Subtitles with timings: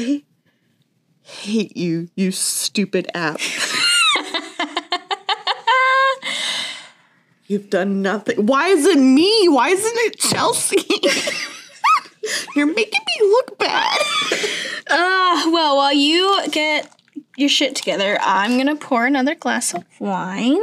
[0.00, 0.22] I
[1.24, 3.40] hate you, you stupid app.
[7.46, 8.46] You've done nothing.
[8.46, 9.48] Why is it me?
[9.48, 10.84] Why isn't it Chelsea?
[12.54, 13.98] You're making me look bad.
[14.92, 16.90] Uh, well, while you get
[17.36, 20.58] your shit together, I'm gonna pour another glass of wine.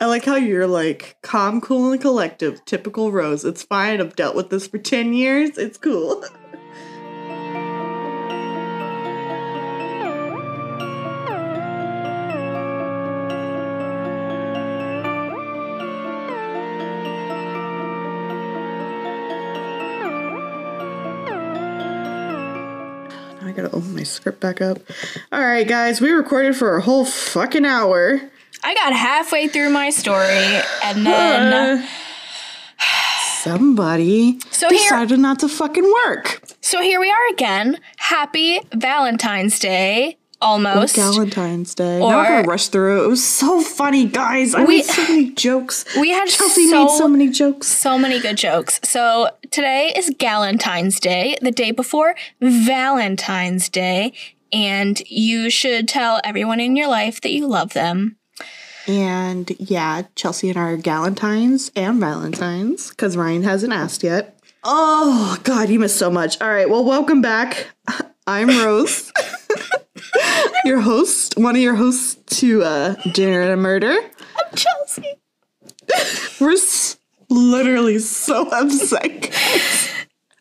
[0.00, 2.64] I like how you're like calm, cool, and collective.
[2.64, 3.44] Typical Rose.
[3.44, 4.00] It's fine.
[4.00, 5.58] I've dealt with this for 10 years.
[5.58, 6.24] It's cool.
[24.28, 24.78] Script back up.
[25.32, 28.20] All right, guys, we recorded for a whole fucking hour.
[28.62, 31.80] I got halfway through my story and then.
[31.80, 31.86] Uh,
[33.42, 36.42] somebody So here- decided not to fucking work.
[36.60, 37.78] So here we are again.
[37.96, 40.18] Happy Valentine's Day.
[40.40, 40.94] Almost.
[40.96, 42.00] Valentine's Day.
[42.00, 43.04] Or- Not gonna rush through it.
[43.04, 44.54] It was so funny, guys.
[44.54, 45.84] I We- made so many jokes.
[46.00, 47.66] we had Chelsea so- made so many jokes.
[47.66, 48.78] So many good jokes.
[48.84, 54.12] So today is Galentine's Day, the day before Valentine's Day,
[54.52, 58.16] and you should tell everyone in your life that you love them.
[58.86, 64.38] And yeah, Chelsea and I are Galentines and Valentines because Ryan hasn't asked yet.
[64.64, 66.40] Oh God, you missed so much.
[66.40, 67.66] All right, well, welcome back.
[68.26, 69.10] I'm Rose,
[70.64, 73.92] your host, one of your hosts to uh, Dinner and a Murder.
[73.94, 75.14] I'm Chelsea.
[76.40, 76.98] We're s-
[77.30, 79.30] literally so upset.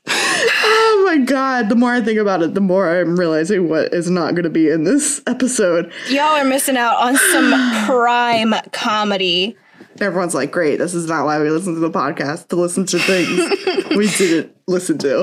[0.09, 4.09] oh my god, the more I think about it, the more I'm realizing what is
[4.09, 5.91] not going to be in this episode.
[6.09, 7.51] Y'all are missing out on some
[7.85, 9.57] prime comedy.
[9.99, 12.99] Everyone's like, great, this is not why we listen to the podcast, to listen to
[12.99, 15.21] things we didn't listen to.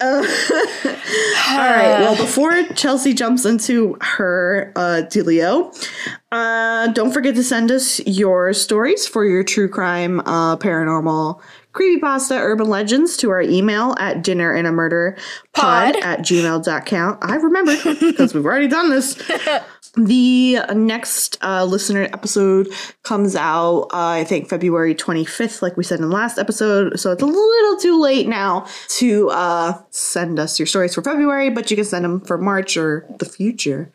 [0.00, 0.91] Uh,
[1.50, 5.74] all right, well, before Chelsea jumps into her uh, dealio,
[6.30, 11.40] uh, don't forget to send us your stories for your true crime, uh, paranormal,
[11.72, 15.16] creepypasta, urban legends to our email at dinner and a murder
[15.54, 16.02] pod Pod.
[16.02, 17.18] at gmail.com.
[17.22, 19.20] I remember because we've already done this.
[19.94, 22.68] The next uh, listener episode
[23.02, 26.98] comes out, uh, I think, February 25th, like we said in the last episode.
[26.98, 31.50] So it's a little too late now to uh, send us your stories for February,
[31.50, 33.92] but you can send them for March or the future.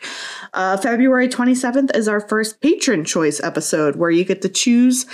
[0.54, 5.08] Uh, February 27th is our first patron choice episode where you get to choose,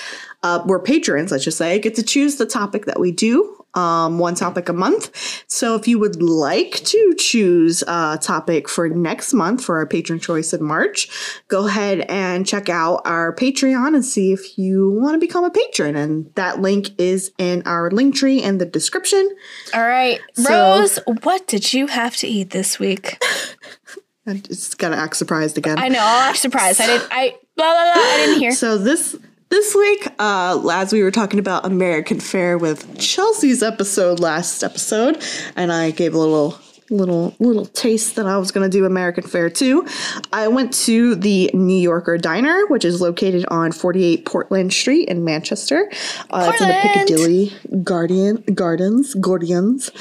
[0.43, 4.19] uh, we're patrons, let's just say, get to choose the topic that we do um,
[4.19, 5.43] one topic a month.
[5.47, 10.19] So if you would like to choose a topic for next month for our patron
[10.19, 11.09] choice in March,
[11.47, 15.49] go ahead and check out our Patreon and see if you want to become a
[15.49, 15.95] patron.
[15.95, 19.27] And that link is in our link tree in the description.
[19.73, 23.21] All right, So- Rose, what did you have to eat this week?
[24.25, 25.77] I just gotta act surprised again.
[25.77, 26.79] I know, I'll act surprised.
[26.79, 27.07] I didn't.
[27.11, 28.01] I blah blah blah.
[28.01, 28.51] I didn't hear.
[28.53, 29.17] So this
[29.53, 35.23] this week, uh, as we were talking about American Fare with Chelsea's episode last episode,
[35.55, 36.57] and I gave a little
[36.93, 39.85] little little taste that I was gonna do American fare too.
[40.31, 45.23] I went to the New Yorker Diner, which is located on 48 Portland Street in
[45.25, 45.89] Manchester.
[46.29, 47.51] Uh, it's in the Piccadilly
[47.83, 49.91] Guardian Gardens Gordians.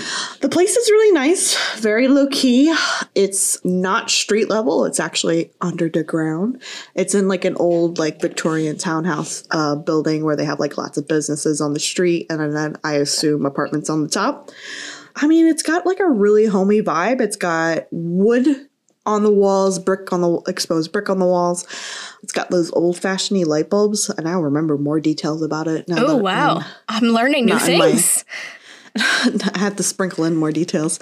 [0.41, 2.75] The place is really nice, very low key.
[3.15, 4.85] It's not street level.
[4.85, 6.63] It's actually under the ground.
[6.95, 10.99] It's in like an old like Victorian townhouse uh, building where they have like lots
[10.99, 14.51] of businesses on the street and then I assume apartments on the top.
[15.17, 17.21] I mean, it's got like a really homey vibe.
[17.21, 18.47] It's got wood
[19.05, 21.67] on the walls, brick on the exposed brick on the walls.
[22.23, 25.89] It's got those old fashioned light bulbs, and I remember more details about it.
[25.89, 28.25] Now Oh wow, I'm- I'm learning new in my- things.
[28.97, 31.01] I had to sprinkle in more details.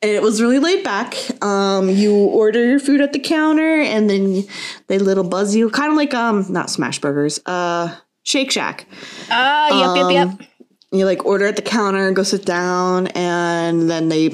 [0.00, 1.14] And it was really laid back.
[1.42, 4.44] Um, you order your food at the counter, and then
[4.86, 8.86] they little buzz you, kind of like um, not Smash Burgers, uh, Shake Shack.
[9.30, 10.48] Ah, yep, yep, Um, yep.
[10.90, 14.26] You like order at the counter and go sit down, and then they,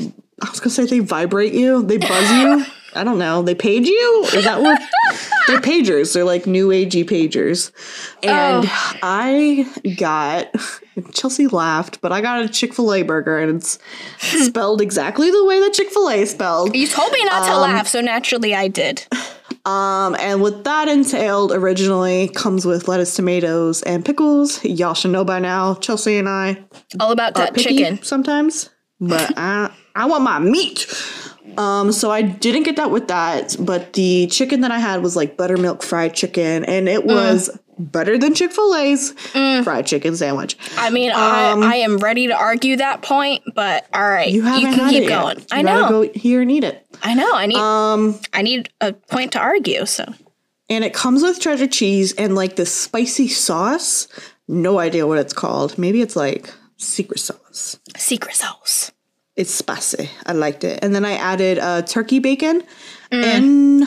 [0.43, 2.65] I was gonna say they vibrate you, they buzz you.
[2.97, 3.43] I don't know.
[3.43, 4.25] They page you?
[4.35, 4.81] Is that what?
[5.49, 6.15] They're pagers.
[6.15, 7.73] They're like new agey pagers.
[8.23, 8.99] And oh.
[9.03, 9.67] I
[9.99, 10.55] got
[11.13, 13.79] Chelsea laughed, but I got a Chick Fil A burger, and it's
[14.21, 16.77] spelled exactly the way that Chick Fil A is spelled.
[16.77, 19.05] You told me not to um, laugh, so naturally I did.
[19.65, 24.63] Um, and what that entailed originally comes with lettuce, tomatoes, and pickles.
[24.65, 25.75] Y'all should know by now.
[25.77, 26.63] Chelsea and I
[27.01, 28.03] All about that chicken.
[28.03, 28.69] sometimes,
[29.01, 30.87] but I I want my meat.
[31.57, 35.15] Um, so I didn't get that with that, but the chicken that I had was
[35.15, 37.49] like buttermilk fried chicken, and it was
[37.79, 39.13] better than Chick Fil A's
[39.65, 40.57] fried chicken sandwich.
[40.77, 44.43] I mean, Um, I, I am ready to argue that point, but all right, You
[44.43, 45.09] haven't can keep yet.
[45.23, 45.39] going.
[45.39, 46.87] You I know, Go here and eat it.
[47.03, 47.35] I know.
[47.35, 49.87] I need, Um, I need a point to argue.
[49.87, 50.05] So
[50.71, 54.09] and it comes with cheddar cheese and like this spicy sauce.
[54.49, 55.77] No idea what it's called.
[55.79, 57.79] Maybe it's like secret sauce.
[57.97, 58.91] secret sauce.
[59.37, 60.11] It's spicy.
[60.27, 60.79] I liked it.
[60.83, 62.63] And then I added uh, turkey bacon
[63.11, 63.87] and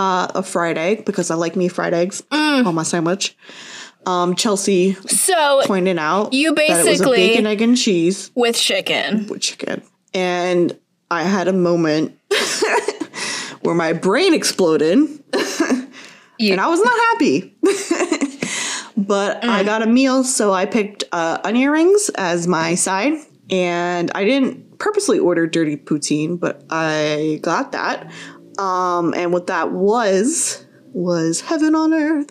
[0.00, 3.36] uh, a fried egg because I like me fried eggs on my sandwich.
[4.06, 8.30] Um, Chelsea So pointed out You that it was a basically- bacon, egg, and cheese
[8.34, 9.82] with chicken, with chicken.
[10.14, 10.74] And
[11.10, 12.18] I had a moment
[13.60, 14.96] where my brain exploded
[16.40, 17.54] and I was not happy.
[18.96, 23.14] but I got a meal, so I picked uh, onion rings as my side.
[23.50, 28.10] And I didn't purposely order dirty poutine, but I got that.
[28.60, 32.30] Um, and what that was was heaven on earth.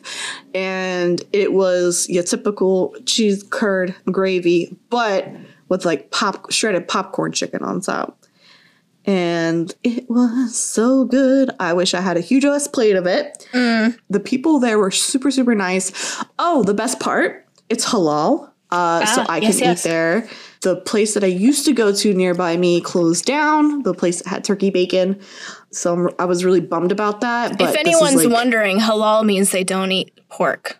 [0.53, 5.27] And it was your typical cheese curd gravy, but
[5.69, 8.19] with like pop shredded popcorn chicken on top
[9.05, 11.49] and it was so good.
[11.59, 13.47] I wish I had a huge ass plate of it.
[13.53, 16.21] The people there were super, super nice.
[16.37, 18.51] Oh, the best part, it's halal.
[18.71, 19.85] Uh, so Ah, I yes, can yes.
[19.85, 20.29] eat there.
[20.61, 23.81] The place that I used to go to nearby me closed down.
[23.81, 25.19] The place that had turkey bacon.
[25.71, 27.57] So I'm, I was really bummed about that.
[27.57, 30.77] But if anyone's like- wondering, halal means they don't eat pork.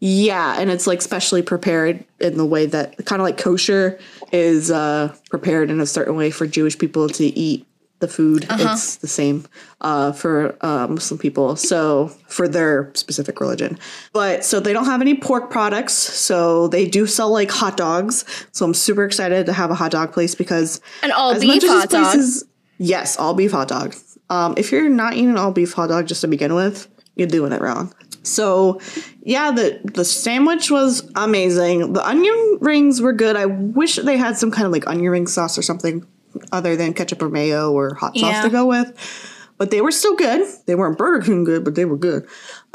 [0.00, 3.98] Yeah, and it's like specially prepared in the way that kind of like kosher
[4.32, 7.66] is uh, prepared in a certain way for Jewish people to eat
[8.00, 8.44] the food.
[8.50, 9.46] It's the same
[9.80, 13.78] uh, for uh, Muslim people, so for their specific religion.
[14.12, 18.26] But so they don't have any pork products, so they do sell like hot dogs.
[18.52, 21.88] So I'm super excited to have a hot dog place because An all beef hot
[21.88, 22.16] this place dog.
[22.18, 22.44] is-
[22.78, 23.94] yes, all beef hot dog.
[24.30, 27.52] Um, if you're not eating all beef hot dog just to begin with, you're doing
[27.52, 27.94] it wrong.
[28.22, 28.80] So,
[29.22, 31.92] yeah, the the sandwich was amazing.
[31.92, 33.36] The onion rings were good.
[33.36, 36.06] I wish they had some kind of like onion ring sauce or something
[36.50, 38.42] other than ketchup or mayo or hot sauce Yeah.
[38.42, 39.30] to go with.
[39.56, 40.48] But they were still good.
[40.66, 42.26] They weren't Burger King good, but they were good.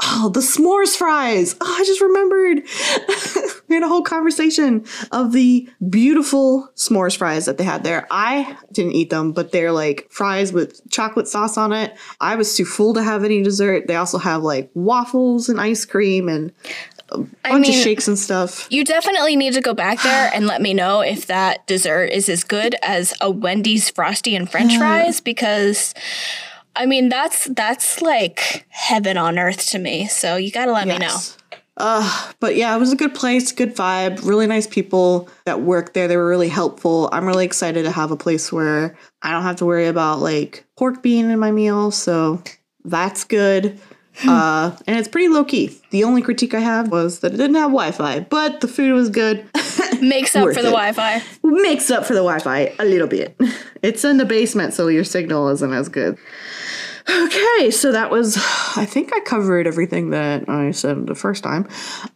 [0.02, 1.54] Oh, the s'mores fries.
[1.60, 2.62] Oh, I just remembered.
[3.70, 8.06] we had a whole conversation of the beautiful s'mores fries that they had there.
[8.10, 11.96] I didn't eat them, but they're like fries with chocolate sauce on it.
[12.20, 13.86] I was too full to have any dessert.
[13.86, 16.52] They also have like waffles and ice cream and
[17.10, 18.66] a bunch mean- of shakes and stuff.
[18.70, 22.28] You definitely need to go back there and let me know if that dessert is
[22.28, 25.94] as good as a Wendy's frosty and French fries because
[26.74, 30.08] I mean that's that's like heaven on earth to me.
[30.08, 31.16] So you got to let me know.
[31.80, 35.94] Uh, but yeah, it was a good place, good vibe, really nice people that work
[35.94, 36.08] there.
[36.08, 37.08] They were really helpful.
[37.12, 40.64] I'm really excited to have a place where I don't have to worry about like
[40.76, 41.90] pork being in my meal.
[41.90, 42.42] So
[42.84, 43.80] that's good.
[44.28, 45.80] uh, and it's pretty low key.
[45.90, 48.92] The only critique I have was that it didn't have Wi Fi, but the food
[48.92, 49.48] was good.
[50.00, 50.70] Makes up for the.
[50.70, 51.22] Wi-Fi.
[51.42, 53.36] Makes up for the Wi Fi a little bit.
[53.82, 56.18] It's in the basement, so your signal isn't as good.
[57.10, 58.36] Okay, so that was,
[58.76, 61.68] I think I covered everything that I said the first time.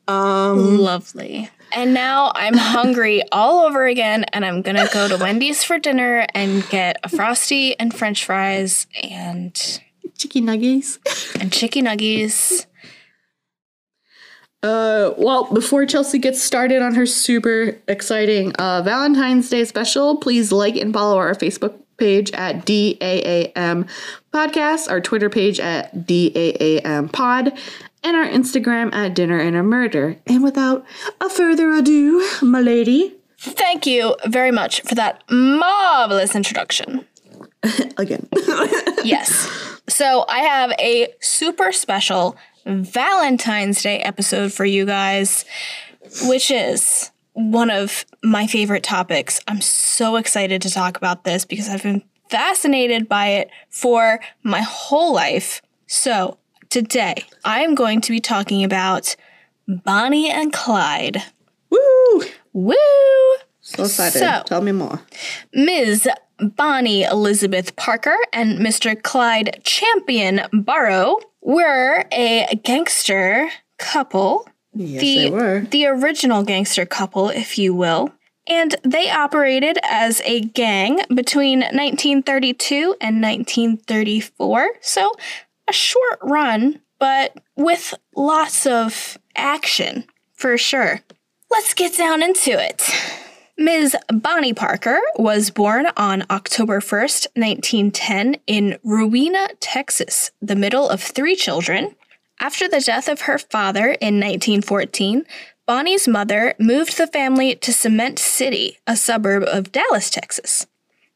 [0.07, 1.51] Um, Lovely.
[1.75, 6.27] And now I'm hungry all over again, and I'm gonna go to Wendy's for dinner
[6.35, 9.81] and get a frosty and French fries and
[10.17, 10.99] chicken nuggets.
[11.41, 12.67] and chicken nuggies.
[14.63, 20.53] Uh, well, before Chelsea gets started on her super exciting uh, Valentine's Day special, please
[20.53, 23.89] like and follow our Facebook page at DAAM
[24.33, 27.53] Podcast, our Twitter page at DAAM Pod,
[28.03, 30.17] and our Instagram at Dinner and a Murder.
[30.27, 30.85] And without
[31.21, 37.05] a further ado, my lady, Thank you very much for that marvelous introduction.
[37.99, 38.29] again.
[39.05, 39.51] Yes.
[39.87, 45.45] So I have a super special Valentine's Day episode for you guys,
[46.23, 49.41] which is one of my favorite topics.
[49.47, 54.63] I'm so excited to talk about this because I've been fascinated by it for my
[54.63, 55.61] whole life.
[55.87, 56.39] So
[56.71, 59.15] today I'm going to be talking about
[59.69, 61.23] Bonnie and Clyde.
[61.71, 62.23] Woo!
[62.53, 62.75] Woo!
[63.61, 64.19] So excited.
[64.19, 65.01] So- Tell me more.
[65.53, 66.09] Ms.
[66.57, 69.01] Bonnie Elizabeth Parker and Mr.
[69.01, 73.49] Clyde Champion Barrow were a gangster
[73.79, 74.49] couple.
[74.75, 75.61] Yes, the, they were.
[75.71, 78.13] the original gangster couple, if you will.
[78.47, 84.69] And they operated as a gang between 1932 and 1934.
[84.81, 85.13] So
[85.67, 90.05] a short run, but with lots of action,
[90.35, 91.01] for sure.
[91.51, 92.83] Let's get down into it.
[93.57, 93.97] Ms.
[94.13, 101.37] Bonnie Parker was born on October 1st, 1910, in Rowena, Texas, the middle of three
[101.37, 101.95] children.
[102.45, 105.25] After the death of her father in 1914,
[105.65, 110.67] Bonnie's mother moved the family to Cement City, a suburb of Dallas, Texas.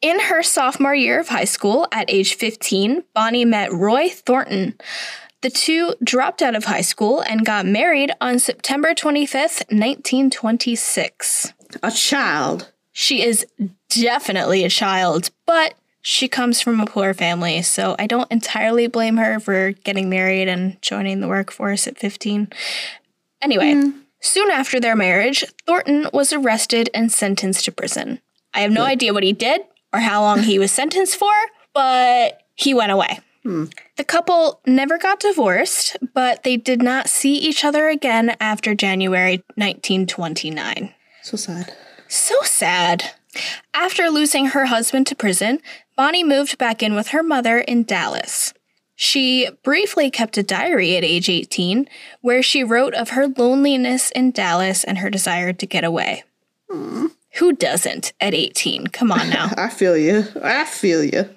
[0.00, 4.78] In her sophomore year of high school, at age 15, Bonnie met Roy Thornton.
[5.42, 11.52] The two dropped out of high school and got married on September 25th, 1926.
[11.82, 12.72] A child.
[12.92, 13.44] She is
[13.90, 15.74] definitely a child, but
[16.08, 20.48] she comes from a poor family, so I don't entirely blame her for getting married
[20.48, 22.48] and joining the workforce at 15.
[23.42, 23.90] Anyway, hmm.
[24.18, 28.22] soon after their marriage, Thornton was arrested and sentenced to prison.
[28.54, 28.88] I have no hmm.
[28.88, 29.60] idea what he did
[29.92, 31.34] or how long he was sentenced for,
[31.74, 33.20] but he went away.
[33.42, 33.66] Hmm.
[33.98, 39.44] The couple never got divorced, but they did not see each other again after January
[39.56, 40.94] 1929.
[41.22, 41.74] So sad.
[42.08, 43.12] So sad.
[43.74, 45.60] After losing her husband to prison,
[45.98, 48.54] Bonnie moved back in with her mother in Dallas.
[48.94, 51.88] She briefly kept a diary at age 18
[52.20, 56.22] where she wrote of her loneliness in Dallas and her desire to get away.
[56.70, 58.86] Who doesn't at 18?
[58.86, 59.50] Come on now.
[59.56, 60.24] I feel you.
[60.40, 61.28] I feel you.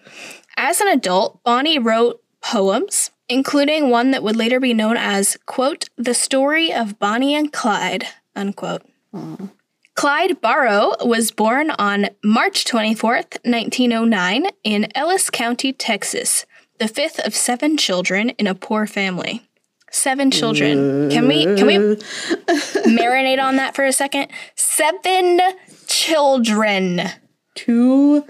[0.56, 5.90] As an adult, Bonnie wrote poems, including one that would later be known as, quote,
[5.98, 8.84] The Story of Bonnie and Clyde, unquote.
[9.12, 9.46] Hmm.
[9.96, 16.46] Clyde Barrow was born on March 24th, 1909, in Ellis County, Texas,
[16.80, 19.42] the fifth of seven children in a poor family.
[19.92, 21.10] Seven children.
[21.10, 21.76] Can we can we
[22.88, 24.30] marinate on that for a second?
[24.56, 25.42] Seven
[25.86, 27.02] children.
[27.56, 28.26] Too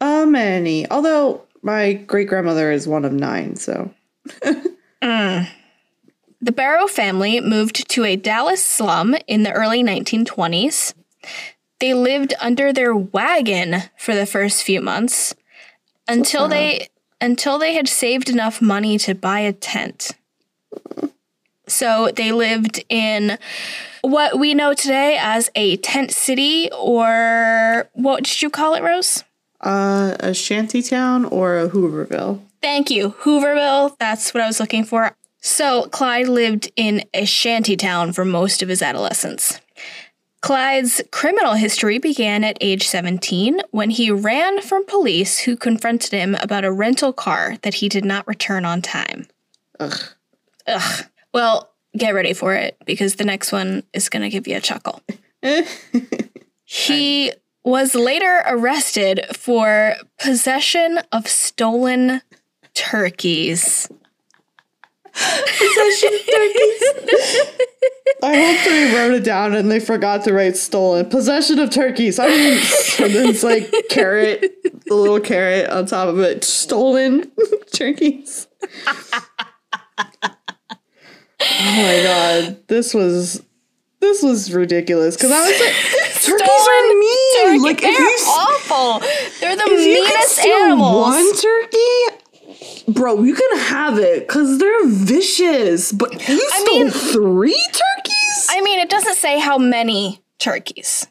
[0.00, 0.88] uh, many.
[0.88, 3.92] Although my great grandmother is one of nine, so
[6.42, 10.94] The Barrow family moved to a Dallas slum in the early 1920s.
[11.78, 15.34] They lived under their wagon for the first few months
[16.06, 16.88] until they
[17.20, 20.12] until they had saved enough money to buy a tent.
[21.66, 23.38] So they lived in
[24.02, 29.22] what we know today as a tent city or what did you call it, Rose?
[29.60, 32.40] uh, a shanty town or a Hooverville.
[32.62, 33.10] Thank you.
[33.20, 33.96] Hooverville.
[33.98, 35.16] That's what I was looking for.
[35.42, 39.60] So, Clyde lived in a shanty town for most of his adolescence.
[40.42, 46.34] Clyde's criminal history began at age 17 when he ran from police who confronted him
[46.36, 49.26] about a rental car that he did not return on time.
[49.78, 49.98] Ugh.
[50.66, 51.04] Ugh.
[51.34, 54.60] Well, get ready for it because the next one is going to give you a
[54.60, 55.02] chuckle.
[56.72, 57.32] He
[57.64, 62.22] was later arrested for possession of stolen
[62.74, 63.88] turkeys.
[68.22, 71.08] I hope they wrote it down and they forgot to write stolen.
[71.08, 72.18] Possession of turkeys.
[72.18, 72.52] I mean,
[73.00, 74.40] and then it's like carrot,
[74.86, 76.44] the little carrot on top of it.
[76.44, 77.30] Stolen
[77.72, 78.46] turkeys.
[78.86, 80.36] oh
[81.40, 83.42] my god, this was
[84.00, 85.74] this was ridiculous because I was like,
[86.22, 87.44] turkeys are mean.
[87.44, 89.00] Turkey- like if they're awful.
[89.40, 91.06] They're the if you could meanest steal animals.
[91.06, 92.09] one turkey,
[92.92, 95.92] bro, you can have it because they're vicious.
[95.92, 98.46] But you I stole mean- three turkeys?
[98.50, 101.06] I mean, it doesn't say how many turkeys.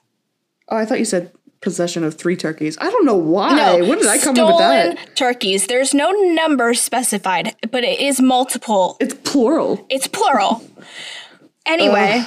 [0.69, 1.31] oh, I thought you said
[1.62, 2.77] possession of three turkeys.
[2.79, 3.53] I don't know why.
[3.55, 5.15] No, when did I come up with stolen that?
[5.15, 5.67] turkeys.
[5.67, 8.95] There's no number specified, but it is multiple.
[9.01, 9.86] It's plural.
[9.89, 10.63] It's plural.
[11.65, 12.24] Anyway,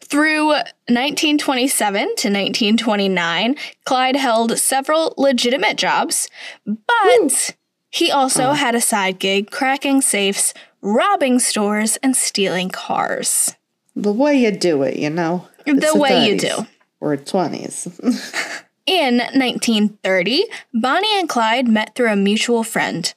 [0.00, 6.28] through 1927 to 1929, Clyde held several legitimate jobs,
[6.66, 7.56] but
[7.92, 8.56] he also mm.
[8.56, 13.54] had a side gig cracking safes, robbing stores, and stealing cars.
[13.94, 15.46] The way you do it, you know.
[15.66, 16.66] The way you do.
[17.00, 17.86] Or twenties.
[18.86, 20.44] In 1930,
[20.74, 23.14] Bonnie and Clyde met through a mutual friend.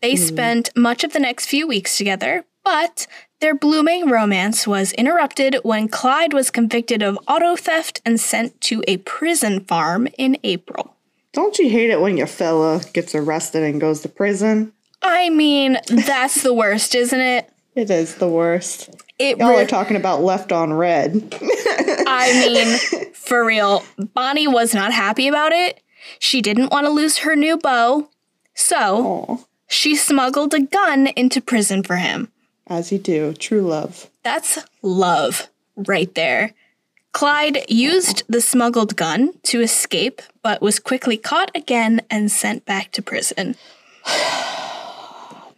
[0.00, 0.18] They mm.
[0.18, 3.06] spent much of the next few weeks together, but
[3.40, 8.84] their blooming romance was interrupted when Clyde was convicted of auto theft and sent to
[8.86, 10.94] a prison farm in April.
[11.32, 14.72] Don't you hate it when your fella gets arrested and goes to prison?
[15.02, 17.50] I mean, that's the worst, isn't it?
[17.74, 18.90] It is the worst.
[19.18, 21.12] It Y'all re- are talking about left on red.
[21.40, 25.80] I mean, for real, Bonnie was not happy about it.
[26.18, 28.08] She didn't want to lose her new beau,
[28.54, 29.36] so Aw,
[29.68, 32.32] she smuggled a gun into prison for him.
[32.66, 33.34] as you do.
[33.34, 34.08] True love.
[34.22, 36.54] That's love right there.
[37.12, 42.92] Clyde used the smuggled gun to escape, but was quickly caught again and sent back
[42.92, 43.56] to prison.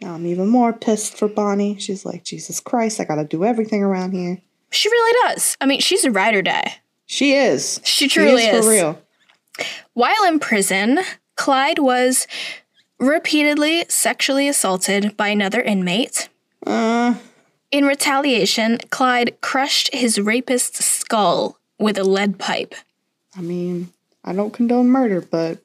[0.01, 1.77] Now I'm even more pissed for Bonnie.
[1.77, 4.41] She's like, Jesus Christ, I gotta do everything around here.
[4.71, 5.57] She really does.
[5.61, 6.77] I mean, she's a ride or die.
[7.05, 7.79] She is.
[7.83, 8.65] She truly is.
[8.65, 9.01] for real.
[9.93, 10.99] While in prison,
[11.35, 12.25] Clyde was
[12.99, 16.29] repeatedly sexually assaulted by another inmate.
[16.65, 17.15] Uh,
[17.71, 22.75] In retaliation, Clyde crushed his rapist's skull with a lead pipe,
[23.35, 23.91] I mean,
[24.25, 25.59] I don't condone murder, but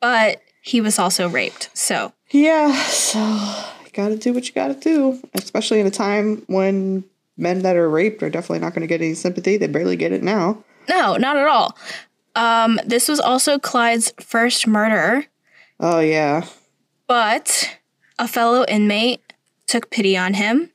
[0.00, 1.68] but he was also raped.
[1.74, 3.18] So, yeah, so
[3.84, 7.04] you gotta do what you gotta do, especially in a time when
[7.36, 9.56] men that are raped are definitely not gonna get any sympathy.
[9.58, 10.64] They barely get it now.
[10.88, 11.76] no, not at all.
[12.34, 15.26] Um, this was also Clyde's first murder,
[15.78, 16.46] Oh, yeah.
[17.06, 17.76] but
[18.18, 19.20] a fellow inmate
[19.66, 20.70] took pity on him.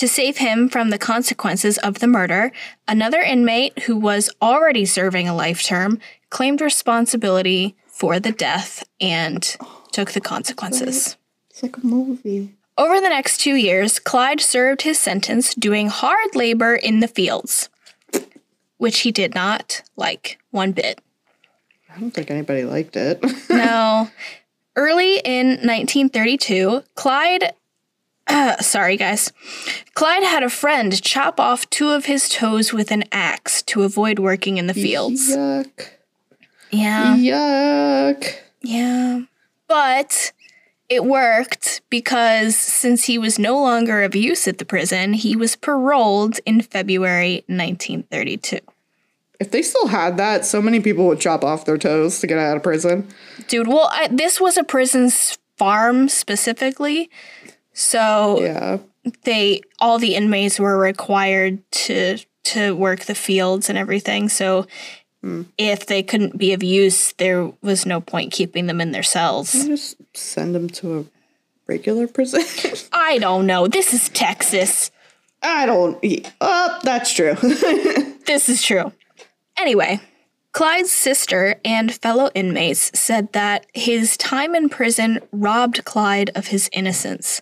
[0.00, 2.52] To save him from the consequences of the murder,
[2.88, 5.98] another inmate who was already serving a life term
[6.30, 9.44] claimed responsibility for the death and
[9.92, 11.18] took the consequences.
[11.50, 12.54] It's like a movie.
[12.78, 17.68] Over the next two years, Clyde served his sentence doing hard labor in the fields,
[18.78, 21.02] which he did not like one bit.
[21.94, 23.22] I don't think anybody liked it.
[23.50, 24.10] No.
[24.76, 27.52] Early in 1932, Clyde.
[28.60, 29.32] sorry, guys.
[29.94, 34.18] Clyde had a friend chop off two of his toes with an axe to avoid
[34.18, 35.34] working in the fields.
[35.34, 35.88] Yuck.
[36.70, 37.16] Yeah.
[37.16, 38.36] Yuck.
[38.62, 39.22] Yeah.
[39.66, 40.32] But
[40.88, 45.56] it worked because since he was no longer of use at the prison, he was
[45.56, 48.58] paroled in February 1932.
[49.38, 52.38] If they still had that, so many people would chop off their toes to get
[52.38, 53.08] out of prison.
[53.48, 57.10] Dude, well, I, this was a prison's farm specifically.
[57.80, 58.78] So Yeah.
[59.24, 64.28] they all the inmates were required to to work the fields and everything.
[64.28, 64.66] So
[65.22, 65.42] hmm.
[65.56, 69.52] if they couldn't be of use, there was no point keeping them in their cells.
[69.52, 71.04] Just send them to a
[71.66, 72.42] regular prison.
[72.92, 73.66] I don't know.
[73.66, 74.90] This is Texas.
[75.42, 76.04] I don't.
[76.40, 77.36] Oh, that's true.
[78.26, 78.92] This is true.
[79.58, 80.00] Anyway,
[80.52, 86.68] Clyde's sister and fellow inmates said that his time in prison robbed Clyde of his
[86.72, 87.40] innocence.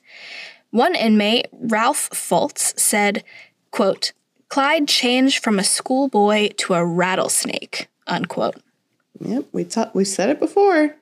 [0.71, 3.25] One inmate, Ralph Fults, said,
[3.71, 4.13] quote,
[4.51, 8.57] Clyde changed from a schoolboy to a rattlesnake, unquote.
[9.21, 10.95] yep, we ta- we said it before.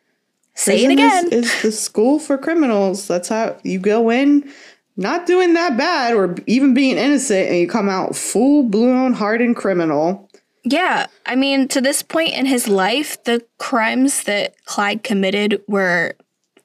[0.54, 3.06] Say it Prison is- Is, the school for criminals.
[3.08, 4.50] That's how you go in,
[4.96, 9.56] not doing that bad or even being innocent, and you come out full blown hardened
[9.56, 10.25] criminal.
[10.68, 16.14] Yeah, I mean, to this point in his life, the crimes that Clyde committed were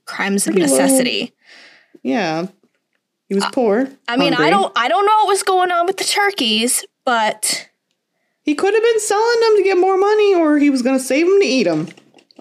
[0.05, 0.75] crimes of Pretty low.
[0.77, 1.33] necessity.
[2.01, 2.47] Yeah,
[3.29, 3.87] he was poor.
[4.07, 7.69] I mean, I don't I don't know what was going on with the turkeys, but
[8.43, 11.03] He could have been selling them to get more money, or he was going to
[11.03, 11.87] save them to eat them.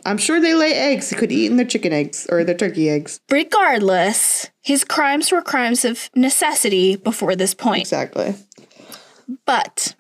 [0.07, 1.11] I'm sure they lay eggs.
[1.11, 3.21] He could eat in their chicken eggs or their turkey eggs.
[3.31, 7.83] regardless, his crimes were crimes of necessity before this point.
[7.83, 8.35] Exactly.
[9.45, 9.95] But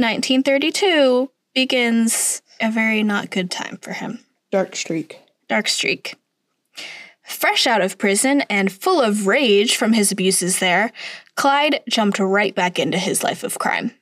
[0.00, 4.24] 1932 begins a very not good time for him.
[4.50, 5.20] Dark streak.
[5.48, 6.16] Dark streak.
[7.22, 10.90] Fresh out of prison and full of rage from his abuses there,
[11.36, 13.92] Clyde jumped right back into his life of crime.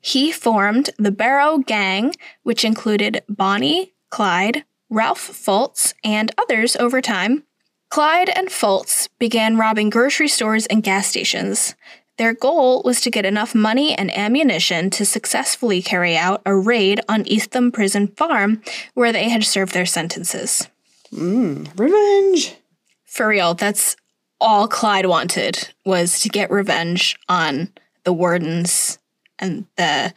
[0.00, 7.44] He formed the Barrow Gang, which included Bonnie, Clyde, Ralph Fults, and others over time.
[7.90, 11.74] Clyde and Fults began robbing grocery stores and gas stations.
[12.18, 17.00] Their goal was to get enough money and ammunition to successfully carry out a raid
[17.08, 18.60] on Eastham Prison Farm,
[18.94, 20.68] where they had served their sentences.
[21.12, 22.56] Mm, revenge.
[23.04, 23.96] For real, that's
[24.40, 27.72] all Clyde wanted was to get revenge on
[28.04, 28.98] the wardens
[29.38, 30.12] and the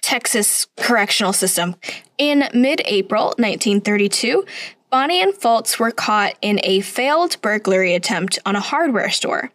[0.00, 1.76] Texas correctional system.
[2.16, 4.44] In mid-April 1932,
[4.90, 9.50] Bonnie and Fults were caught in a failed burglary attempt on a hardware store.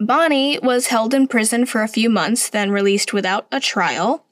[0.00, 4.24] Bonnie was held in prison for a few months, then released without a trial.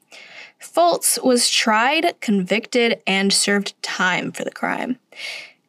[0.61, 4.99] Fults was tried, convicted, and served time for the crime.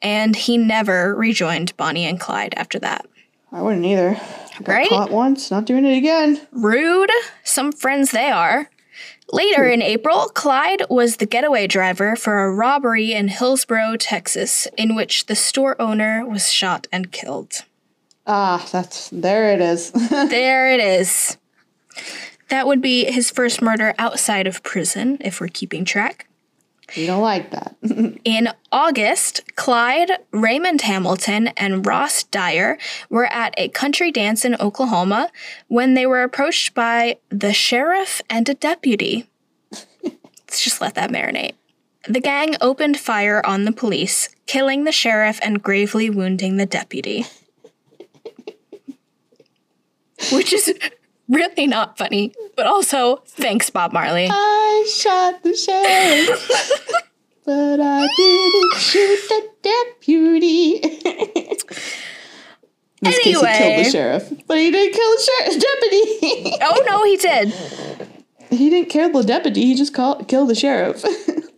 [0.02, 3.06] And he never rejoined Bonnie and Clyde after that.
[3.52, 4.20] I wouldn't either.
[4.60, 4.90] Got Right?
[4.90, 6.42] Caught once, not doing it again.
[6.52, 7.12] Rude.
[7.44, 8.70] Some friends they are.
[9.32, 14.96] Later in April, Clyde was the getaway driver for a robbery in Hillsboro, Texas, in
[14.96, 17.64] which the store owner was shot and killed.
[18.28, 19.54] Ah, that's there.
[19.54, 19.92] It is.
[20.10, 21.38] There it is.
[22.50, 26.28] That would be his first murder outside of prison, if we're keeping track.
[26.94, 27.76] you don't like that.
[28.26, 32.78] In August, Clyde, Raymond Hamilton, and Ross Dyer
[33.10, 35.32] were at a country dance in Oklahoma
[35.68, 39.28] when they were approached by the sheriff and a deputy.
[40.04, 41.54] Let's just let that marinate.
[42.08, 47.26] The gang opened fire on the police, killing the sheriff and gravely wounding the deputy.
[50.32, 50.74] Which is
[51.28, 54.28] really not funny, but also thanks, Bob Marley.
[54.30, 56.50] I shot the sheriff,
[57.46, 60.78] but I didn't shoot the deputy.
[63.04, 66.58] In this case, he killed the sheriff, but he didn't kill the sheriff deputy.
[66.62, 67.54] Oh no, he did.
[68.52, 69.62] he didn't kill the deputy.
[69.66, 71.04] He just called, killed the sheriff.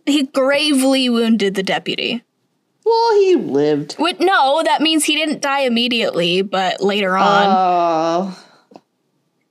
[0.06, 2.22] He gravely wounded the deputy.
[2.84, 3.96] well, he lived.
[3.98, 7.44] Wait, no, that means he didn't die immediately, but later on.
[7.46, 8.43] Oh,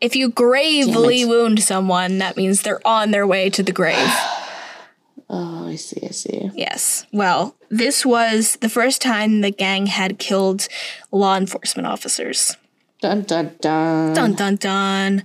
[0.04, 3.96] if you gravely wound someone, that means they're on their way to the grave.
[5.30, 6.02] oh, I see.
[6.04, 6.52] I see.
[6.54, 7.06] yes.
[7.14, 10.68] Well, this was the first time the gang had killed
[11.10, 12.58] law enforcement officers.
[13.00, 14.14] Dun dun dun.
[14.14, 15.24] Dun dun dun.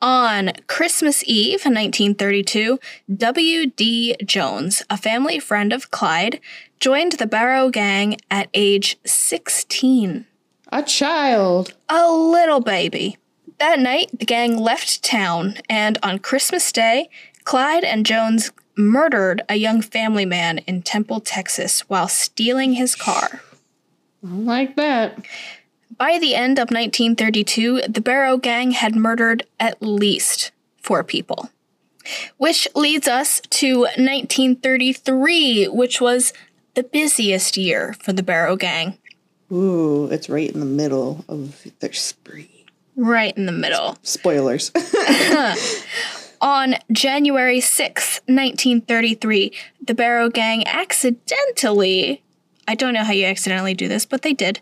[0.00, 2.78] On Christmas Eve, 1932,
[3.14, 4.16] W.D.
[4.24, 6.40] Jones, a family friend of Clyde,
[6.80, 10.26] joined the Barrow Gang at age 16.
[10.72, 11.74] A child.
[11.90, 13.18] A little baby.
[13.64, 17.08] That night, the gang left town, and on Christmas Day,
[17.44, 23.40] Clyde and Jones murdered a young family man in Temple, Texas, while stealing his car.
[24.22, 25.24] I like that.
[25.96, 31.48] By the end of 1932, the Barrow Gang had murdered at least four people.
[32.36, 36.34] Which leads us to 1933, which was
[36.74, 38.98] the busiest year for the Barrow Gang.
[39.50, 42.53] Ooh, it's right in the middle of their spree.
[42.96, 43.98] Right in the middle.
[44.02, 44.70] Spoilers.
[46.40, 49.52] On January sixth, 1933,
[49.86, 52.22] the Barrow Gang accidentally,
[52.68, 54.60] I don't know how you accidentally do this, but they did,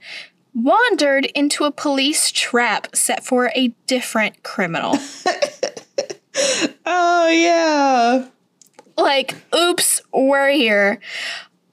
[0.55, 4.93] wandered into a police trap set for a different criminal.
[6.87, 8.27] oh yeah.
[8.97, 11.01] like, oops, we're here.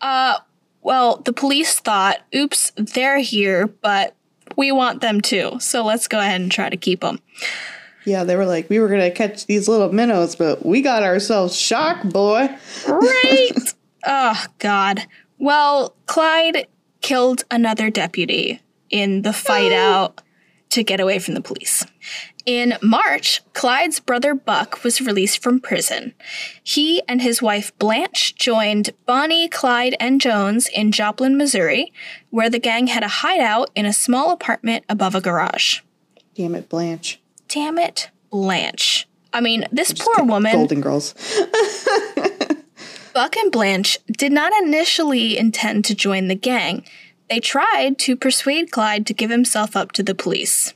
[0.01, 0.39] Uh,
[0.81, 4.15] well, the police thought, oops, they're here, but
[4.57, 5.57] we want them too.
[5.59, 7.19] So let's go ahead and try to keep them.
[8.05, 11.55] Yeah, they were like, we were gonna catch these little minnows, but we got ourselves
[11.55, 12.49] shocked, boy.
[12.87, 13.51] Right.
[14.05, 15.05] oh, God.
[15.37, 16.67] Well, Clyde
[17.01, 19.75] killed another deputy in the fight oh.
[19.75, 20.21] out
[20.71, 21.85] to get away from the police.
[22.49, 26.15] In March, Clyde's brother Buck was released from prison.
[26.63, 31.93] He and his wife Blanche joined Bonnie, Clyde, and Jones in Joplin, Missouri,
[32.31, 35.81] where the gang had a hideout in a small apartment above a garage.
[36.33, 37.21] Damn it, Blanche.
[37.49, 39.07] Damn it, Blanche.
[39.31, 40.53] I mean, this poor woman.
[40.53, 41.13] Golden Girls.
[43.13, 46.83] Buck and Blanche did not initially intend to join the gang.
[47.29, 50.73] They tried to persuade Clyde to give himself up to the police.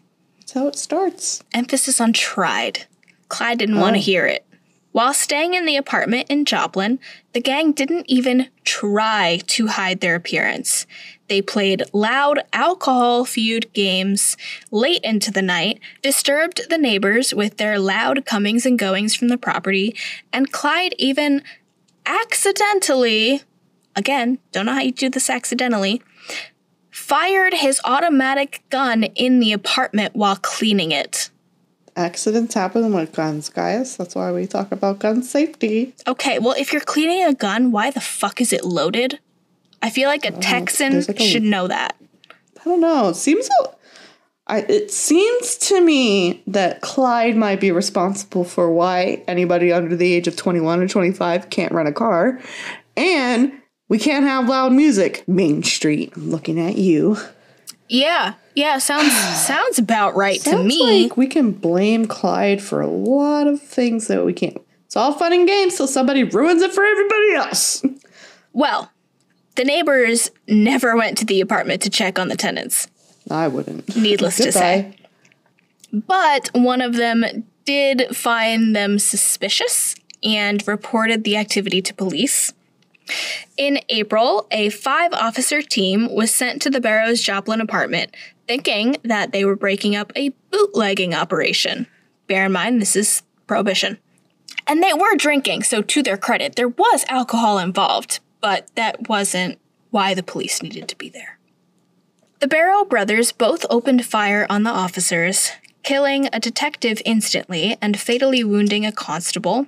[0.54, 1.44] That's how it starts.
[1.52, 2.86] Emphasis on tried.
[3.28, 4.04] Clyde didn't want to Oh.
[4.04, 4.46] hear it.
[4.92, 7.00] While staying in the apartment in Joplin,
[7.34, 10.86] the gang didn't even try to hide their appearance.
[11.28, 14.38] They played loud alcohol fueled games
[14.70, 19.38] late into the night, disturbed the neighbors with their loud comings and goings from the
[19.40, 19.96] property,
[20.32, 21.42] and Clyde even
[22.06, 23.42] accidentally,
[23.96, 26.04] again, don't know how you do this accidentally,
[27.14, 31.30] fired his automatic gun in the apartment while cleaning it.
[31.96, 33.96] Accidents happen with guns, guys.
[33.98, 35.94] That's why we talk about gun safety.
[36.08, 39.20] Okay, well, if you're cleaning a gun, why the fuck is it loaded?
[39.84, 41.96] I feel like a Texan like a- should know that.
[42.32, 43.10] I don't know.
[43.10, 43.48] It seems
[44.48, 50.12] I, it seems to me that Clyde might be responsible for why anybody under the
[50.12, 52.40] age of 21 or 25 can't rent a car.
[52.98, 53.52] And
[53.90, 55.24] we can't have loud music.
[55.28, 56.14] Main Street.
[56.16, 57.18] I'm looking at you.
[57.90, 59.14] Yeah, yeah, sounds
[59.46, 61.04] sounds about right to me.
[61.04, 64.58] like we can blame Clyde for a lot of things that we can't.
[64.86, 67.84] It's all fun and games till somebody ruins it for everybody else.
[68.54, 68.92] well,
[69.56, 72.88] the neighbors never went to the apartment to check on the tenants.
[73.30, 73.96] I wouldn't.
[73.96, 74.96] Needless to say.
[75.92, 82.54] But one of them did find them suspicious and reported the activity to police.
[83.58, 88.16] In April, a five officer team was sent to the Barrows Joplin apartment,
[88.48, 91.88] thinking that they were breaking up a bootlegging operation.
[92.28, 94.00] Bear in mind, this is prohibition.
[94.66, 99.60] And they were drinking, so to their credit, there was alcohol involved, but that wasn't
[99.92, 101.38] why the police needed to be there.
[102.40, 105.52] The Barrow brothers both opened fire on the officers,
[105.84, 109.68] killing a detective instantly and fatally wounding a constable.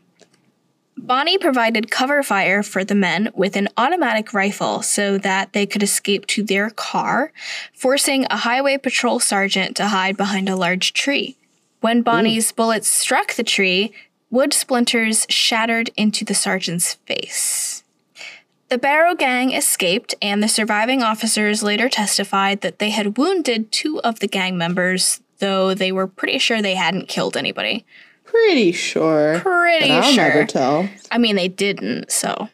[0.98, 5.84] Bonnie provided cover fire for the men with an automatic rifle so that they could
[5.84, 7.32] escape to their car,
[7.74, 11.36] forcing a highway patrol sergeant to hide behind a large tree.
[11.82, 13.94] When Bonnie's bullets struck the tree,
[14.32, 17.84] wood splinters shattered into the sergeant's face.
[18.70, 24.02] The Barrow gang escaped, and the surviving officers later testified that they had wounded two
[24.02, 27.86] of the gang members, though they were pretty sure they hadn't killed anybody.
[28.36, 29.40] Pretty sure.
[29.40, 30.24] Pretty I'll sure.
[30.24, 30.90] never tell.
[31.10, 32.50] I mean, they didn't, so.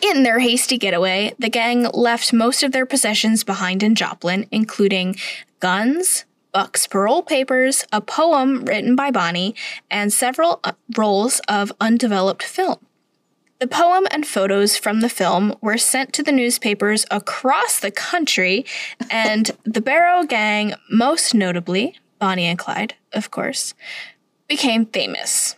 [0.00, 5.16] In their hasty getaway, the gang left most of their possessions behind in Joplin, including
[5.58, 9.56] guns, Buck's parole papers, a poem written by Bonnie,
[9.90, 12.78] and several uh, rolls of undeveloped film.
[13.58, 18.64] The poem and photos from the film were sent to the newspapers across the country,
[19.10, 23.74] and the Barrow Gang, most notably Bonnie and Clyde, of course,
[24.54, 25.56] became famous.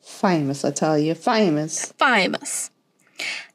[0.00, 1.92] Famous, I tell you, famous.
[1.98, 2.70] Famous.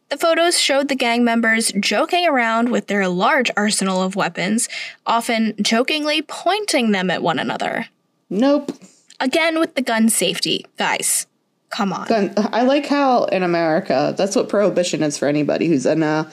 [0.10, 4.70] The photos showed the gang members joking around with their large arsenal of weapons,
[5.08, 7.88] often jokingly pointing them at one another.
[8.30, 8.72] Nope.
[9.20, 10.64] Again, with the gun safety.
[10.78, 11.26] Guys,
[11.72, 12.08] come on.
[12.08, 16.30] Gun- I like how in America, that's what prohibition is for anybody who's an uh,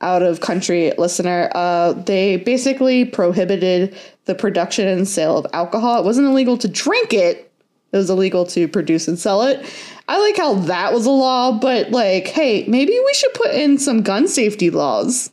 [0.00, 1.48] out of country listener.
[1.54, 6.00] Uh, they basically prohibited the production and sale of alcohol.
[6.00, 7.49] It wasn't illegal to drink it,
[7.92, 9.64] it was illegal to produce and sell it.
[10.08, 13.78] I like how that was a law, but like, hey, maybe we should put in
[13.78, 15.30] some gun safety laws.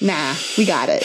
[0.00, 1.04] Nah, we got it.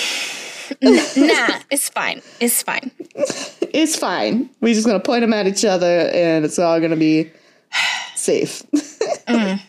[0.82, 2.22] nah, it's fine.
[2.40, 2.92] It's fine.
[3.74, 4.52] It's fine.
[4.62, 7.32] We're just gonna point them at each other, and it's all gonna be
[8.16, 8.64] safe.
[9.28, 9.62] Mm.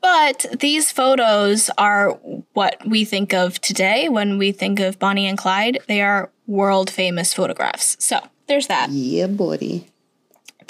[0.00, 2.12] But these photos are
[2.54, 5.78] what we think of today when we think of Bonnie and Clyde.
[5.88, 7.96] They are world famous photographs.
[8.00, 8.90] So there's that.
[8.90, 9.86] yeah, buddy.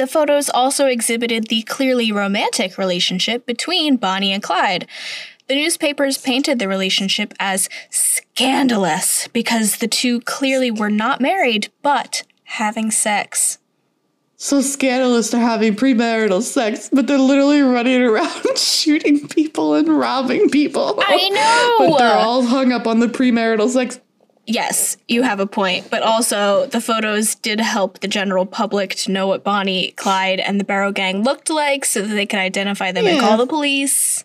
[0.00, 4.86] The photos also exhibited the clearly romantic relationship between Bonnie and Clyde.
[5.46, 12.22] The newspapers painted the relationship as scandalous because the two clearly were not married, but
[12.44, 13.58] having sex.
[14.36, 20.48] So scandalous they're having premarital sex, but they're literally running around shooting people and robbing
[20.48, 20.98] people.
[20.98, 21.90] I know!
[21.90, 24.00] but they're all hung up on the premarital sex.
[24.46, 29.12] Yes, you have a point, but also the photos did help the general public to
[29.12, 32.90] know what Bonnie, Clyde, and the Barrow Gang looked like so that they could identify
[32.90, 34.24] them and call the police.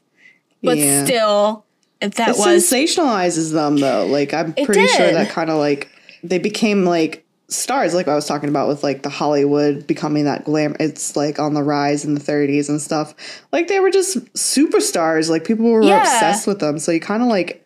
[0.64, 1.06] But Yeah.
[1.06, 1.66] still,
[2.02, 4.08] if that It was sensationalizes them though.
[4.08, 5.90] Like I'm pretty sure that kind of like
[6.24, 10.44] they became like stars like I was talking about with like the Hollywood becoming that
[10.46, 13.14] glam it's like on the rise in the 30s and stuff.
[13.52, 15.30] Like they were just superstars.
[15.30, 16.00] Like people were Yeah.
[16.02, 16.80] obsessed with them.
[16.80, 17.65] So you kind of like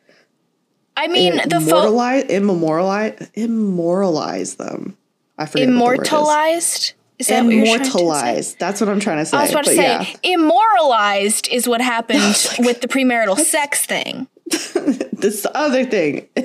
[1.00, 4.98] I mean, the immortalize immoralize them.
[5.38, 6.10] I forget what the word is.
[6.10, 6.94] immortalized.
[7.20, 7.54] Is that what?
[7.54, 8.60] Immortalized.
[8.60, 9.38] That's what I'm trying to say.
[9.38, 10.06] I was about to say, yeah.
[10.24, 14.28] immoralized is what happened with the premarital sex thing.
[15.20, 16.30] This other thing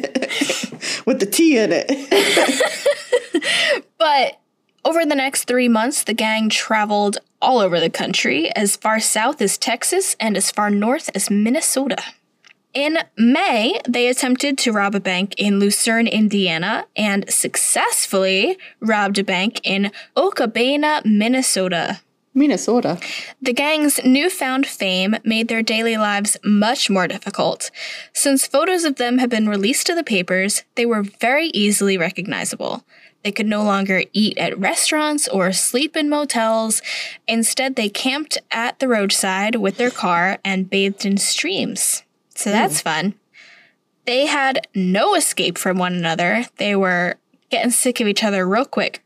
[1.07, 1.88] with the T in it.
[3.99, 4.40] But
[4.85, 9.40] over the next three months, the gang traveled all over the country, as far south
[9.40, 12.03] as Texas and as far north as Minnesota.
[12.75, 19.25] In May, they attempted to rob a bank in Lucerne, Indiana, and successfully robbed a
[19.25, 22.01] bank in Okabena, Minnesota.
[22.35, 22.99] Minnesota.
[23.41, 27.71] The gang's newfound fame made their daily lives much more difficult.
[28.13, 32.83] Since photos of them had been released to the papers, they were very easily recognizable.
[33.23, 36.83] They could no longer eat at restaurants or sleep in motels.
[37.29, 42.03] Instead, they camped at the roadside with their car and bathed in streams.
[42.35, 42.57] So hmm.
[42.57, 43.14] that's fun.
[44.07, 46.44] They had no escape from one another.
[46.57, 47.16] They were
[47.51, 49.03] getting sick of each other real quick.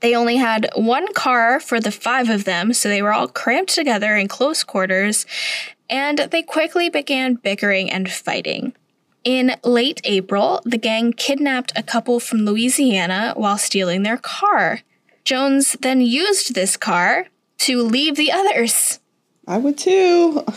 [0.00, 3.72] They only had one car for the five of them, so they were all cramped
[3.72, 5.26] together in close quarters,
[5.88, 8.74] and they quickly began bickering and fighting.
[9.22, 14.80] In late April, the gang kidnapped a couple from Louisiana while stealing their car.
[15.24, 18.98] Jones then used this car to leave the others.
[19.46, 20.44] I would too.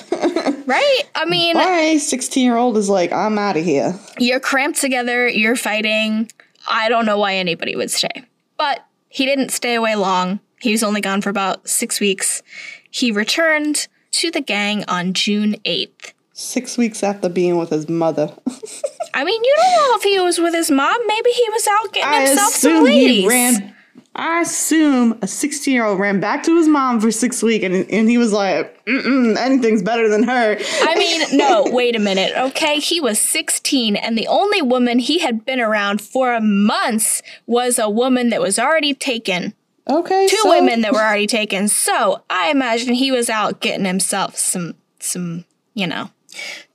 [0.67, 1.03] Right?
[1.13, 3.93] I mean, My 16 year old is like, I'm out of here.
[4.17, 6.31] you're cramped together, you're fighting.
[6.67, 8.25] I don't know why anybody would stay.
[8.57, 10.39] But he didn't stay away long.
[10.59, 12.41] He was only gone for about six weeks.
[12.89, 16.13] He returned to the gang on June 8th.
[16.33, 18.33] Six weeks after being with his mother.
[19.13, 20.97] I mean, you don't know if he was with his mom.
[21.05, 23.21] Maybe he was out getting I himself some ladies.
[23.21, 23.74] he ran.
[24.17, 27.75] I assume a 16 year old ran back to his mom for six weeks and,
[27.91, 30.57] and he was like, Mm-mm, anything's better than her.
[30.81, 32.79] I mean, no, wait a minute, okay?
[32.79, 37.89] He was 16, and the only woman he had been around for months was a
[37.89, 39.53] woman that was already taken.
[39.89, 40.27] okay.
[40.27, 41.67] two so- women that were already taken.
[41.67, 46.09] So I imagine he was out getting himself some some, you know.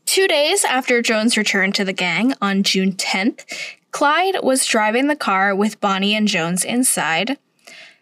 [0.06, 3.44] Two days after Jones returned to the gang on June 10th,
[3.90, 7.38] Clyde was driving the car with Bonnie and Jones inside.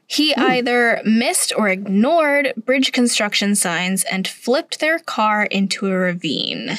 [0.07, 0.40] He hmm.
[0.40, 6.79] either missed or ignored bridge construction signs and flipped their car into a ravine.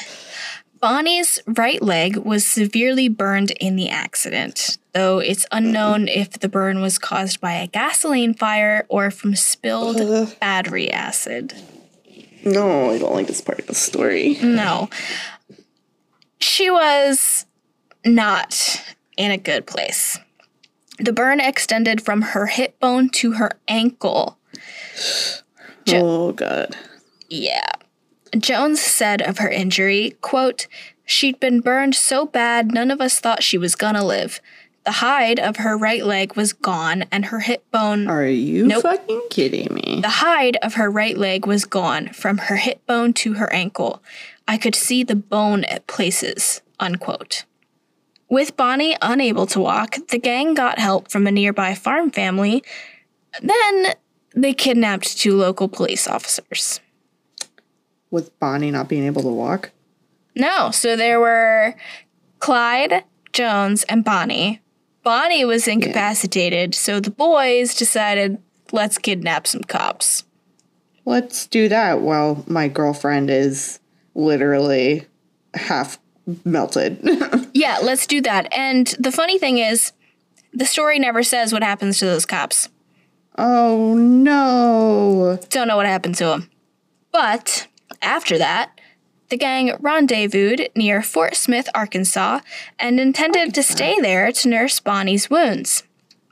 [0.80, 5.66] Bonnie's right leg was severely burned in the accident, though it's mm-hmm.
[5.66, 10.34] unknown if the burn was caused by a gasoline fire or from spilled Ugh.
[10.40, 11.54] battery acid.
[12.44, 14.38] No, I don't like this part of the story.
[14.42, 14.88] No.
[16.38, 17.44] She was
[18.04, 18.82] not
[19.20, 20.18] in a good place.
[20.98, 24.38] The burn extended from her hip bone to her ankle.
[25.84, 26.76] Jo- oh god.
[27.28, 27.70] Yeah.
[28.36, 30.66] Jones said of her injury, quote,
[31.04, 34.40] She'd been burned so bad none of us thought she was gonna live.
[34.84, 38.82] The hide of her right leg was gone and her hip bone Are you Nope.
[38.82, 39.98] fucking kidding me?
[40.00, 44.02] the hide of her right leg was gone from her hip bone to her ankle.
[44.48, 46.62] I could see the bone at places.
[46.78, 47.44] Unquote.
[48.30, 52.62] With Bonnie unable to walk, the gang got help from a nearby farm family.
[53.42, 53.94] Then
[54.36, 56.78] they kidnapped two local police officers.
[58.08, 59.72] With Bonnie not being able to walk?
[60.36, 61.74] No, so there were
[62.38, 64.60] Clyde, Jones, and Bonnie.
[65.02, 68.38] Bonnie was incapacitated, so the boys decided,
[68.70, 70.24] let's kidnap some cops.
[71.04, 73.80] Let's do that while my girlfriend is
[74.14, 75.06] literally
[75.54, 75.98] half
[76.44, 76.98] melted.
[77.52, 78.46] Yeah, let's do that.
[78.56, 79.92] And the funny thing is,
[80.52, 82.68] the story never says what happens to those cops.
[83.36, 85.38] oh no.
[85.50, 86.48] Don't know what happened to them.
[87.12, 87.66] But
[88.00, 88.80] after that,
[89.30, 92.40] the gang rendezvoused near Fort Smith, Arkansas,
[92.78, 95.82] and intended to stay there to nurse Bonnie's wounds.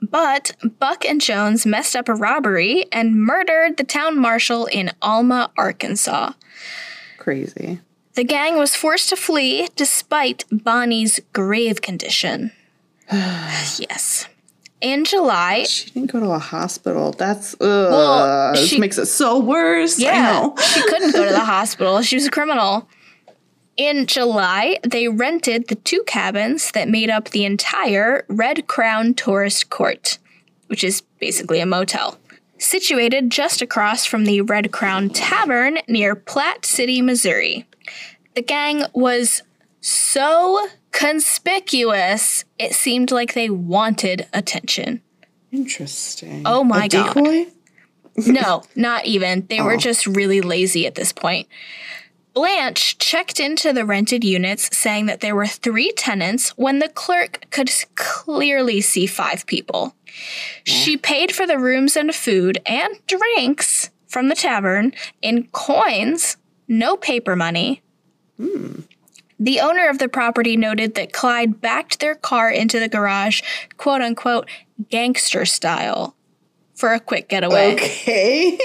[0.01, 5.51] But Buck and Jones messed up a robbery and murdered the town marshal in Alma,
[5.57, 6.31] Arkansas.
[7.17, 7.79] Crazy.
[8.15, 12.51] The gang was forced to flee despite Bonnie's grave condition.
[13.11, 14.27] yes.
[14.81, 17.11] In July, She didn't go to a hospital.
[17.11, 17.59] That's ugh.
[17.59, 19.99] Well, this she- makes it so worse.
[19.99, 22.01] Yeah, she couldn't go to the hospital.
[22.01, 22.87] She was a criminal.
[23.75, 29.69] In July, they rented the two cabins that made up the entire Red Crown Tourist
[29.69, 30.17] Court,
[30.67, 32.17] which is basically a motel,
[32.57, 37.65] situated just across from the Red Crown Tavern near Platte City, Missouri.
[38.39, 39.43] The gang was
[39.81, 45.01] so conspicuous, it seemed like they wanted attention.
[45.51, 46.43] Interesting.
[46.45, 47.13] Oh my a God.
[47.15, 47.47] decoy?
[48.15, 49.45] No, not even.
[49.49, 49.77] They were Oh.
[49.77, 51.49] just really lazy at this point.
[52.33, 57.45] Blanche checked into the rented units saying that there were three tenants when the clerk
[57.49, 59.95] could clearly see five people.
[60.63, 66.37] She paid for the rooms and food and drinks from the tavern in coins,
[66.69, 67.81] no paper money.
[68.39, 73.41] The owner of the property noted that Clyde backed their car into the garage,
[73.77, 74.49] quote unquote,
[74.89, 76.15] gangster style,
[76.75, 77.73] for a quick getaway.
[77.73, 78.57] Okay.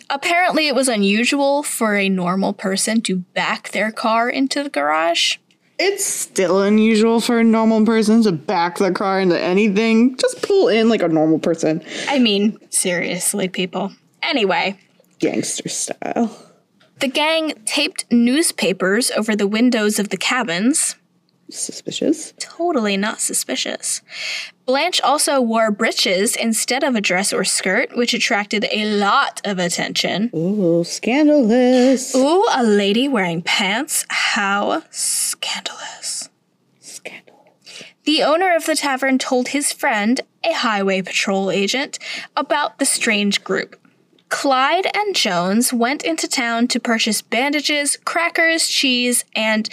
[0.10, 5.36] Apparently, it was unusual for a normal person to back their car into the garage.
[5.78, 10.16] it's still unusual for a normal person to back their car into anything.
[10.16, 11.82] Just pull in like a normal person.
[12.08, 13.92] I mean, seriously, people.
[14.22, 14.78] Anyway,
[15.18, 16.30] Gangster style.
[16.98, 20.96] The gang taped newspapers over the windows of the cabins.
[21.48, 22.32] Suspicious.
[22.40, 24.02] Totally not suspicious.
[24.64, 29.60] Blanche also wore breeches instead of a dress or skirt, which attracted a lot of
[29.60, 30.30] attention.
[30.34, 32.16] Ooh, scandalous.
[32.16, 34.04] Ooh, a lady wearing pants?
[34.08, 36.30] How scandalous.
[36.80, 37.54] Scandal.
[38.02, 42.00] The owner of the tavern told his friend, a highway patrol agent,
[42.36, 43.76] about the strange group.
[44.28, 49.68] Clyde and Jones went into town to purchase bandages, crackers, cheese, and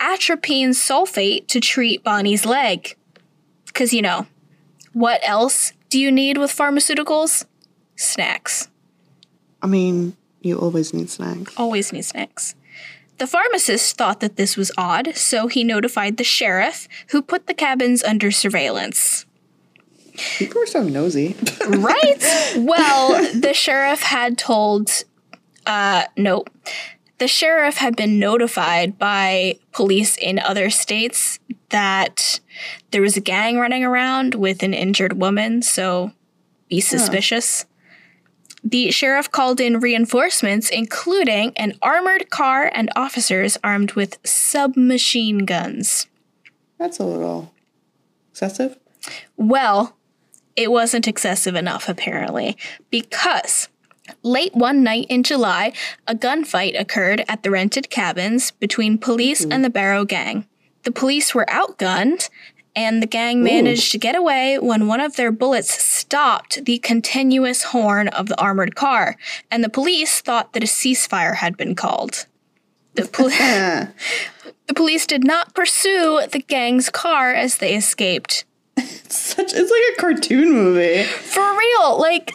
[0.00, 2.96] atropine sulfate to treat Bonnie's leg.
[3.66, 4.26] Because, you know,
[4.92, 7.44] what else do you need with pharmaceuticals?
[7.94, 8.68] Snacks.
[9.62, 11.54] I mean, you always need snacks.
[11.56, 12.54] Always need snacks.
[13.18, 17.54] The pharmacist thought that this was odd, so he notified the sheriff, who put the
[17.54, 19.24] cabins under surveillance.
[20.16, 21.36] People are so nosy.
[21.68, 22.54] Right?
[22.58, 25.04] well, the sheriff had told,
[25.66, 26.48] uh, nope.
[27.18, 32.40] The sheriff had been notified by police in other states that
[32.90, 36.12] there was a gang running around with an injured woman, so
[36.68, 37.66] be suspicious.
[38.62, 46.06] The sheriff called in reinforcements, including an armored car and officers armed with submachine guns.
[46.78, 47.52] That's a little
[48.30, 48.78] excessive.
[49.36, 49.95] Well,
[50.56, 52.56] it wasn't excessive enough, apparently,
[52.90, 53.68] because
[54.22, 55.72] late one night in July,
[56.06, 60.46] a gunfight occurred at the rented cabins between police and the Barrow Gang.
[60.84, 62.30] The police were outgunned,
[62.76, 67.64] and the gang managed to get away when one of their bullets stopped the continuous
[67.64, 69.16] horn of the armored car,
[69.50, 72.26] and the police thought that a ceasefire had been called.
[72.94, 73.02] The,
[74.66, 78.44] the police did not pursue the gang's car as they escaped.
[79.08, 81.04] such it's like a cartoon movie.
[81.04, 82.32] For real, like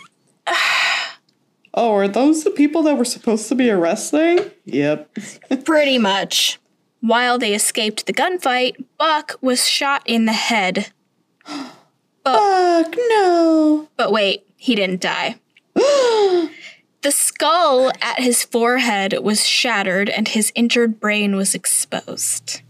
[1.74, 4.52] Oh, are those the people that were supposed to be arresting?
[4.66, 5.18] Yep.
[5.66, 6.60] Pretty much.
[7.00, 10.92] While they escaped the gunfight, Buck was shot in the head.
[12.24, 13.88] Buck, no.
[13.96, 15.38] But wait, he didn't die.
[15.74, 16.52] the
[17.10, 22.62] skull at his forehead was shattered and his injured brain was exposed.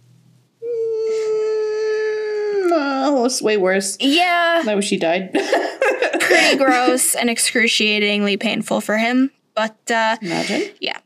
[2.74, 3.97] Oh, it's way worse.
[3.99, 5.34] Yeah, I wish he died.
[6.19, 9.32] pretty gross and excruciatingly painful for him.
[9.55, 10.72] But uh, Imagine.
[10.80, 10.99] yeah.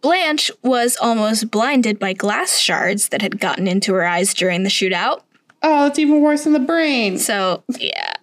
[0.00, 4.70] Blanche was almost blinded by glass shards that had gotten into her eyes during the
[4.70, 5.22] shootout.
[5.62, 7.18] Oh, it's even worse than the brain.
[7.18, 8.14] So, yeah.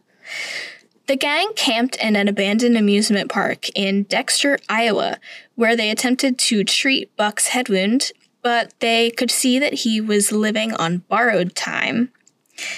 [1.07, 5.19] The gang camped in an abandoned amusement park in Dexter, Iowa,
[5.55, 8.11] where they attempted to treat Buck's head wound,
[8.41, 12.11] but they could see that he was living on borrowed time.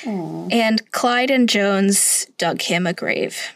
[0.06, 3.54] And Clyde and Jones dug him a grave.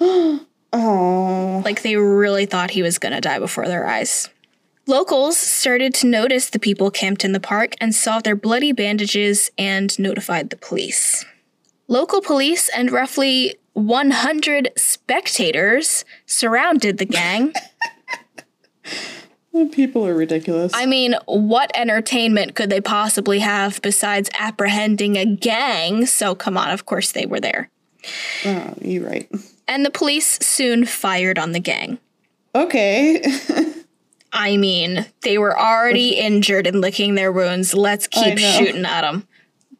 [0.72, 1.62] Oh.
[1.64, 4.28] Like they really thought he was going to die before their eyes.
[4.86, 9.50] Locals started to notice the people camped in the park and saw their bloody bandages
[9.56, 11.24] and notified the police.
[11.88, 17.52] Local police and roughly 100 spectators surrounded the gang.
[19.64, 20.72] People are ridiculous.
[20.74, 26.04] I mean, what entertainment could they possibly have besides apprehending a gang?
[26.04, 27.70] So, come on, of course they were there.
[28.44, 29.30] oh, you're right.
[29.66, 31.98] And the police soon fired on the gang.
[32.54, 33.22] Okay.
[34.32, 37.72] I mean, they were already injured and licking their wounds.
[37.74, 39.26] Let's keep shooting at them.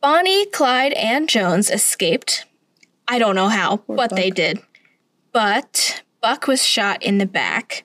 [0.00, 2.46] Bonnie, Clyde, and Jones escaped.
[3.06, 4.60] I don't know how, but they did.
[5.32, 7.84] But Buck was shot in the back.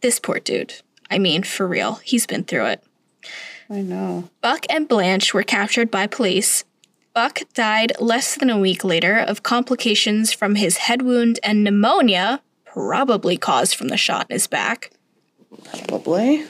[0.00, 0.74] This poor dude.
[1.10, 2.84] I mean, for real, he's been through it.
[3.70, 4.28] I know.
[4.40, 6.64] Buck and Blanche were captured by police.
[7.14, 12.42] Buck died less than a week later of complications from his head wound and pneumonia,
[12.64, 14.90] probably caused from the shot in his back.
[15.86, 16.44] Probably.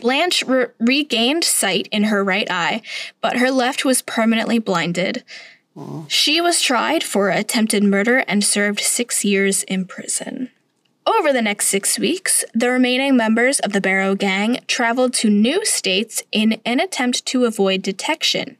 [0.00, 2.82] Blanche re- regained sight in her right eye,
[3.20, 5.22] but her left was permanently blinded.
[6.08, 10.50] She was tried for attempted murder and served six years in prison.
[11.08, 15.64] Over the next six weeks, the remaining members of the Barrow Gang traveled to new
[15.64, 18.58] states in an attempt to avoid detection,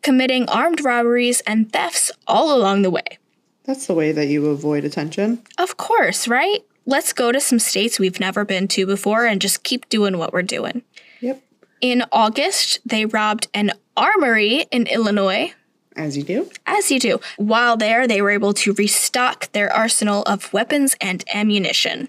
[0.00, 3.18] committing armed robberies and thefts all along the way.
[3.64, 5.42] That's the way that you avoid attention.
[5.58, 6.64] Of course, right?
[6.84, 10.32] Let's go to some states we've never been to before and just keep doing what
[10.32, 10.82] we're doing.
[11.20, 11.42] Yep.
[11.80, 15.52] In August, they robbed an armory in Illinois.
[15.96, 16.50] As you do.
[16.66, 17.20] As you do.
[17.36, 22.08] While there, they were able to restock their arsenal of weapons and ammunition.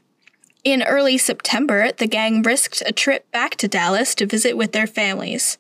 [0.64, 4.88] In early September, the gang risked a trip back to Dallas to visit with their
[4.88, 5.58] families.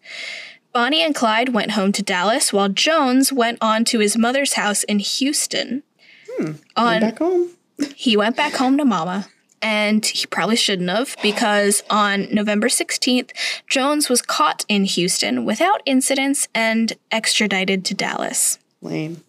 [0.73, 4.83] Bonnie and Clyde went home to Dallas, while Jones went on to his mother's house
[4.83, 5.83] in Houston.
[6.29, 6.51] Hmm.
[6.75, 7.49] On went Back home.
[7.95, 9.27] he went back home to mama.
[9.61, 13.31] And he probably shouldn't have because on November 16th,
[13.67, 18.59] Jones was caught in Houston without incidents and extradited to Dallas.
[18.81, 19.23] Lame.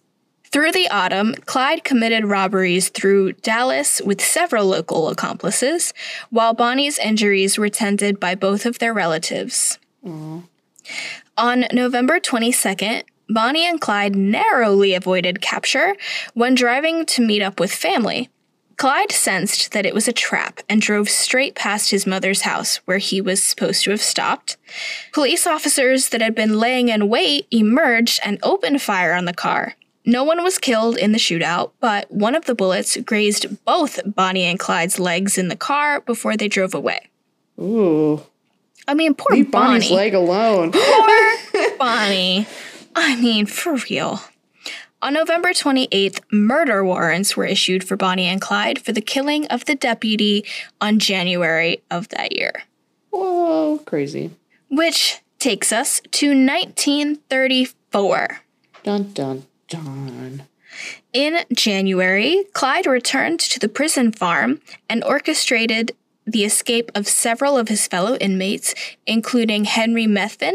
[0.51, 5.93] Through the autumn, Clyde committed robberies through Dallas with several local accomplices,
[6.31, 9.77] while Bonnie's injuries were tended by both of their relatives.
[11.37, 15.95] On November 22nd, Bonnie and Clyde narrowly avoided capture
[16.33, 18.29] when driving to meet up with family.
[18.79, 22.97] Clyde sensed that it was a trap and drove straight past his mother's house where
[22.97, 24.55] he was supposed to have stopped.
[25.11, 29.75] Police officers that had been laying in wait emerged and opened fire on the car.
[30.05, 34.45] No one was killed in the shootout, but one of the bullets grazed both Bonnie
[34.45, 37.09] and Clyde's legs in the car before they drove away.
[37.59, 38.23] Ooh.
[38.87, 40.71] I mean, poor Leave Bonnie's leg alone.
[40.71, 42.47] Poor Bonnie.
[42.95, 44.21] I mean, for real.
[45.01, 49.63] On November 28th, murder warrants were issued for Bonnie and Clyde for the killing of
[49.65, 50.43] the deputy
[50.81, 52.63] on January of that year,
[53.11, 54.31] Whoa, crazy.
[54.69, 58.41] which takes us to 1934.
[58.83, 60.43] Dun dun dun.
[61.13, 65.93] In January, Clyde returned to the prison farm and orchestrated
[66.27, 68.75] the escape of several of his fellow inmates,
[69.07, 70.53] including Henry Methvin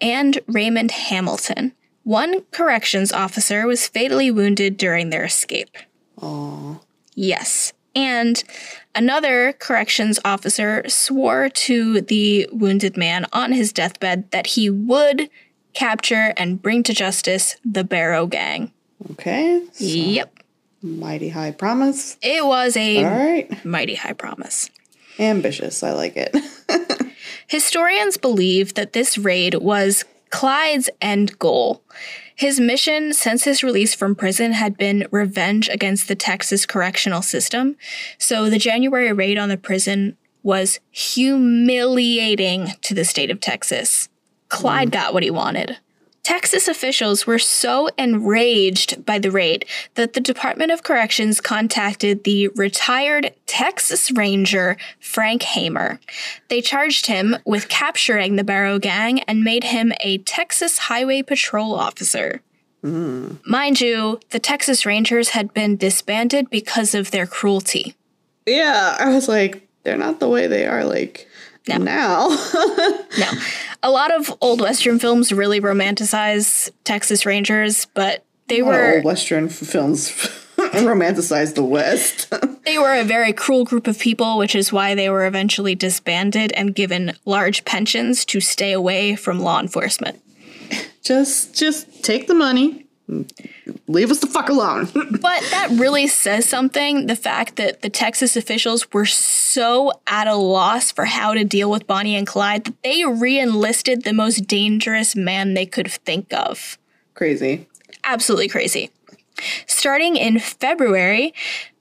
[0.00, 1.72] and Raymond Hamilton.
[2.06, 5.76] One corrections officer was fatally wounded during their escape.
[6.22, 6.78] Aw.
[7.16, 7.72] Yes.
[7.96, 8.44] And
[8.94, 15.28] another corrections officer swore to the wounded man on his deathbed that he would
[15.74, 18.70] capture and bring to justice the Barrow Gang.
[19.10, 19.64] Okay.
[19.78, 20.32] Yep.
[20.82, 22.18] Mighty high promise.
[22.22, 23.64] It was a All right.
[23.64, 24.70] mighty high promise.
[25.18, 25.82] Ambitious.
[25.82, 26.36] I like it.
[27.48, 31.82] Historians believe that this raid was Clyde's end goal.
[32.34, 37.76] His mission since his release from prison had been revenge against the Texas correctional system.
[38.18, 44.08] So the January raid on the prison was humiliating to the state of Texas.
[44.48, 44.92] Clyde mm.
[44.92, 45.78] got what he wanted
[46.26, 49.64] Texas officials were so enraged by the raid
[49.94, 56.00] that the Department of Corrections contacted the retired Texas Ranger Frank Hamer.
[56.48, 61.76] They charged him with capturing the Barrow Gang and made him a Texas Highway Patrol
[61.76, 62.40] officer.
[62.82, 67.94] Mind you, the Texas Rangers had been disbanded because of their cruelty.
[68.46, 71.28] Yeah, I was like, they're not the way they are like
[71.68, 71.76] No.
[71.78, 72.28] now.
[73.18, 73.30] No.
[73.82, 79.46] A lot of old Western films really romanticize Texas Rangers, but they were old Western
[79.46, 80.10] f- films
[80.56, 82.32] romanticize the West.
[82.64, 86.52] they were a very cruel group of people, which is why they were eventually disbanded
[86.52, 90.20] and given large pensions to stay away from law enforcement.
[91.02, 92.85] just, just take the money.
[93.88, 94.88] Leave us the fuck alone.
[95.20, 100.34] But that really says something the fact that the Texas officials were so at a
[100.34, 104.46] loss for how to deal with Bonnie and Clyde that they re enlisted the most
[104.46, 106.78] dangerous man they could think of.
[107.14, 107.66] Crazy.
[108.04, 108.90] absolutely crazy.
[109.66, 111.32] Starting in February,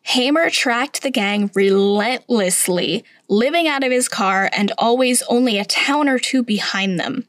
[0.03, 6.07] Hamer tracked the gang relentlessly, living out of his car and always only a town
[6.07, 7.27] or two behind them.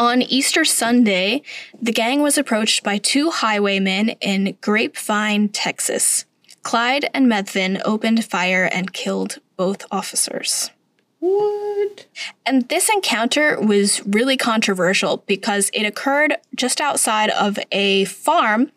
[0.00, 1.42] On Easter Sunday,
[1.78, 6.24] the gang was approached by two highwaymen in Grapevine, Texas.
[6.62, 10.70] Clyde and Methvin opened fire and killed both officers.
[11.18, 12.06] What?
[12.46, 18.72] And this encounter was really controversial because it occurred just outside of a farm,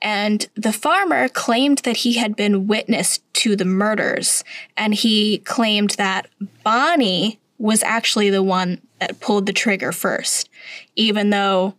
[0.00, 4.44] and the farmer claimed that he had been witness to the murders,
[4.76, 6.28] and he claimed that
[6.62, 10.48] Bonnie was actually the one that pulled the trigger first,
[10.96, 11.74] even though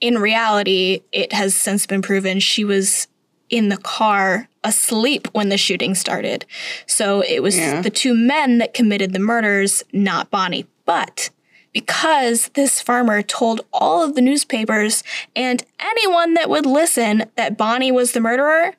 [0.00, 3.08] in reality it has since been proven she was
[3.48, 6.44] in the car asleep when the shooting started.
[6.86, 7.80] So it was Yeah.
[7.80, 10.66] the two men that committed the murders, not Bonnie.
[10.84, 11.30] But
[11.72, 15.04] because this farmer told all of the newspapers
[15.36, 18.74] and anyone that would listen that Bonnie was the murderer,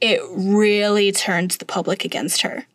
[0.00, 2.66] it really turned the public against her.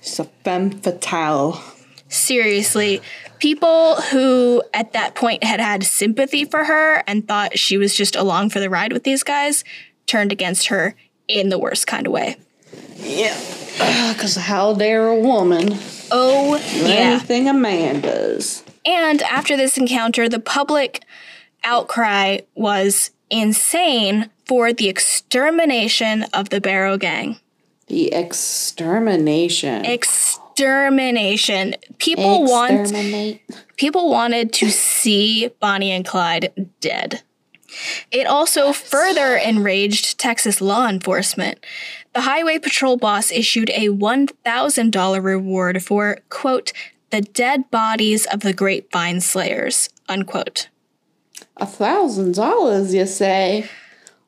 [0.00, 1.60] It's a femme fatale.
[2.08, 3.02] Seriously,
[3.38, 8.16] people who at that point had had sympathy for her and thought she was just
[8.16, 9.64] along for the ride with these guys
[10.06, 10.94] turned against her
[11.28, 12.36] in the worst kind of way.
[12.96, 13.36] Yeah.
[14.12, 15.78] Because how dare a woman
[16.10, 16.88] Oh, yeah.
[16.88, 18.64] anything a man does?
[18.84, 21.04] And after this encounter, the public
[21.62, 27.38] outcry was insane for the extermination of the Barrow Gang.
[27.86, 29.84] The extermination.
[29.84, 30.47] Extermination.
[31.98, 32.92] People want
[33.76, 37.22] people wanted to see Bonnie and Clyde dead.
[38.10, 41.64] It also further enraged Texas law enforcement.
[42.14, 46.72] The highway patrol boss issued a $1,000 reward for, quote,
[47.10, 50.68] the dead bodies of the grapevine slayers, unquote.
[51.56, 53.68] A thousand dollars, you say?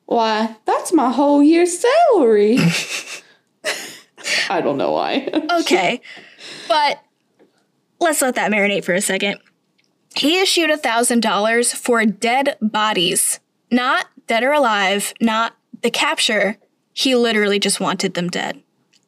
[0.05, 2.57] Why, that's my whole year's salary.
[4.49, 5.27] I don't know why.
[5.61, 6.01] Okay,
[6.67, 7.01] but
[7.99, 9.39] let's let that marinate for a second.
[10.15, 16.57] He issued $1,000 for dead bodies, not dead or alive, not the capture.
[16.93, 18.61] He literally just wanted them dead.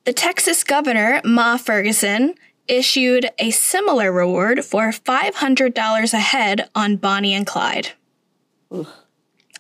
[0.06, 2.36] The Texas governor, Ma Ferguson,
[2.68, 7.90] issued a similar reward for $500 a head on Bonnie and Clyde.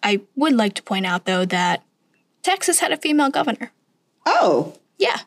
[0.01, 1.83] I would like to point out, though, that
[2.41, 3.71] Texas had a female governor.
[4.25, 5.21] Oh, Yeah,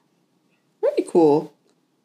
[0.97, 1.53] very cool.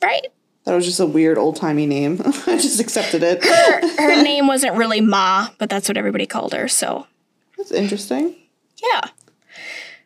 [0.03, 0.27] right?
[0.65, 2.21] That was just a weird old timey name.
[2.25, 3.43] I just accepted it.
[3.43, 6.67] her, her name wasn't really Ma, but that's what everybody called her.
[6.67, 7.07] So,
[7.57, 8.36] That's interesting.
[8.82, 9.01] yeah.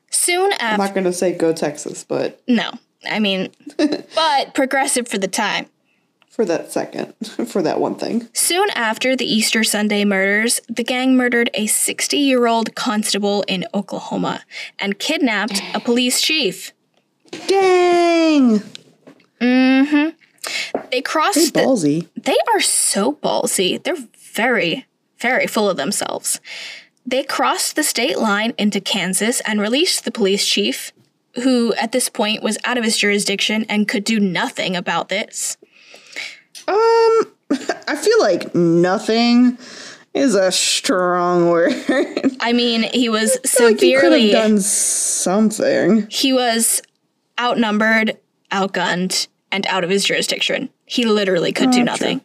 [0.10, 2.72] Soon after, I'm not going to say go Texas, but no,
[3.10, 5.66] I mean, but progressive for the time.
[6.30, 7.14] for that second,
[7.48, 8.28] for that one thing.
[8.34, 13.66] Soon after the Easter Sunday murders, the gang murdered a 60 year old constable in
[13.74, 14.42] Oklahoma
[14.80, 16.72] and kidnapped a police chief.
[17.48, 18.62] Dang!
[19.42, 20.14] Mhm.
[20.92, 22.08] They crossed the, Ballsy.
[22.16, 23.82] They are so ballsy.
[23.82, 23.96] They're
[24.34, 24.86] very,
[25.20, 26.40] very full of themselves.
[27.06, 30.92] They crossed the state line into Kansas and released the police chief,
[31.44, 35.58] who at this point was out of his jurisdiction and could do nothing about this.
[36.68, 36.76] Um,
[37.88, 39.58] I feel like nothing
[40.14, 41.74] is a strong word.
[42.40, 46.08] I mean, he was severely like you could have severely done something.
[46.10, 46.82] he was
[47.40, 48.18] outnumbered,
[48.52, 50.70] outgunned, and out of his jurisdiction.
[50.86, 52.22] He literally could do oh, nothing.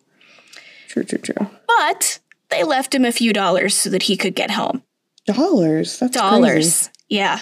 [0.88, 1.50] True, true, true.
[1.66, 4.82] But they left him a few dollars so that he could get home.
[5.26, 5.98] Dollars.
[5.98, 6.30] That's crazy.
[6.30, 6.90] dollars.
[7.08, 7.40] Yeah.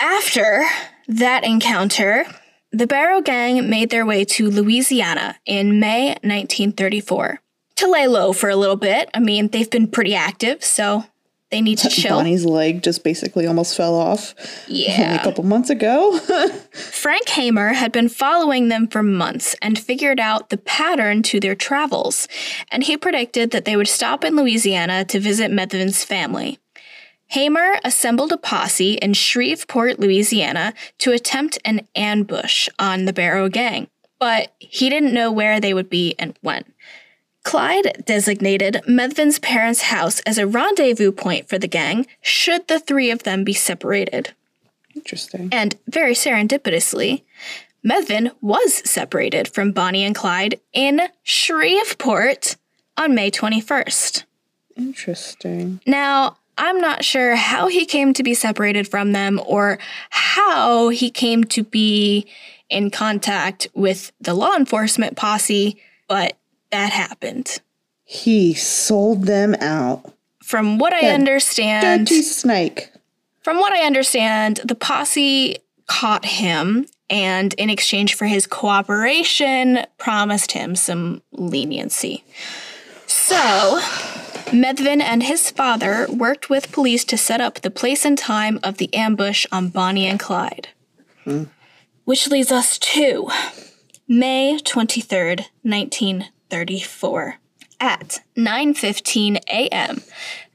[0.00, 0.64] After
[1.08, 2.26] that encounter,
[2.72, 7.40] the Barrow Gang made their way to Louisiana in May 1934
[7.76, 9.10] to lay low for a little bit.
[9.14, 11.04] I mean, they've been pretty active, so
[11.50, 12.16] They need to chill.
[12.18, 14.34] Bonnie's leg just basically almost fell off
[14.68, 15.20] only Yeah.
[15.20, 16.16] a couple months ago.
[16.72, 21.56] Frank Hamer had been following them for months and figured out the pattern to their
[21.56, 22.28] travels,
[22.70, 26.58] and he predicted that they would stop in Louisiana to visit Methvin's family.
[27.28, 33.88] Hamer assembled a posse in Shreveport, Louisiana, to attempt an ambush on the Barrow Gang,
[34.18, 36.64] but he didn't know where they would be and when.
[37.42, 43.10] Clyde designated Methvin's parents' house as a rendezvous point for the gang should the three
[43.10, 44.34] of them be separated.
[44.94, 45.48] Interesting.
[45.52, 47.22] And very serendipitously,
[47.84, 52.56] Methvin was separated from Bonnie and Clyde in Shreveport
[52.96, 54.24] on May 21st.
[54.76, 55.80] Interesting.
[55.86, 59.78] Now, I'm not sure how he came to be separated from them or
[60.10, 62.26] how he came to be
[62.68, 66.36] in contact with the law enforcement posse, but
[66.70, 67.58] that happened.
[68.04, 70.14] He sold them out.
[70.42, 72.90] From what I understand, Dirty snake.
[73.42, 80.52] From what I understand, the posse caught him and, in exchange for his cooperation, promised
[80.52, 82.24] him some leniency.
[83.06, 83.80] So,
[84.52, 88.78] Methvin and his father worked with police to set up the place and time of
[88.78, 90.68] the ambush on Bonnie and Clyde.
[91.24, 91.44] Hmm.
[92.04, 93.28] Which leads us to
[94.08, 95.46] May 23rd,
[96.50, 97.36] 1934.
[97.78, 100.02] At 9:15 a.m.,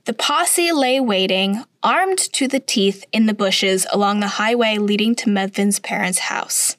[0.03, 5.15] the posse lay waiting, armed to the teeth, in the bushes along the highway leading
[5.15, 6.75] to Methvin's parents' house.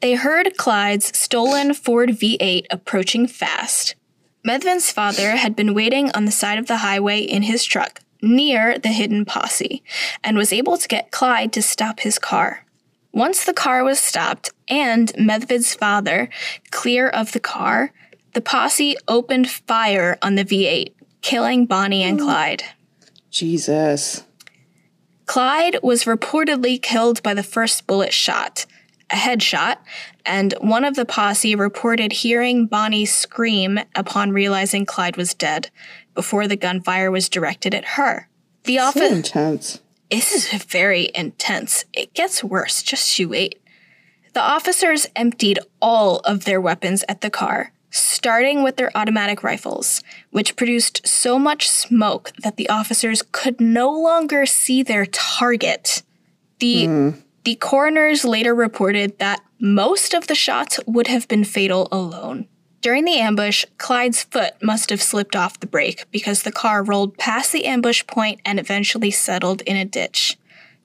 [0.00, 3.94] They heard Clyde's stolen Ford V8 approaching fast.
[4.44, 8.78] Methvin's father had been waiting on the side of the highway in his truck, near
[8.78, 9.82] the hidden posse,
[10.24, 12.66] and was able to get Clyde to stop his car.
[13.12, 16.28] Once the car was stopped and Methvin's father
[16.70, 17.92] clear of the car,
[18.34, 22.62] the posse opened fire on the V8, killing Bonnie and Clyde.
[23.30, 24.24] Jesus.
[25.26, 28.66] Clyde was reportedly killed by the first bullet shot,
[29.10, 29.76] a headshot,
[30.24, 35.70] and one of the posse reported hearing Bonnie scream upon realizing Clyde was dead
[36.14, 38.28] before the gunfire was directed at her.
[38.64, 39.80] The So intense.
[40.10, 41.84] this is very intense.
[41.92, 42.82] It gets worse.
[42.82, 43.60] Just you wait.
[44.34, 50.02] The officers emptied all of their weapons at the car, starting with their automatic rifles,
[50.30, 56.02] which produced so much smoke that the officers could no longer see their target.
[56.58, 57.14] The
[57.44, 62.46] the coroners later reported that most of the shots would have been fatal alone.
[62.82, 67.18] During the ambush, Clyde's foot must have slipped off the brake because the car rolled
[67.18, 70.38] past the ambush point and eventually settled in a ditch,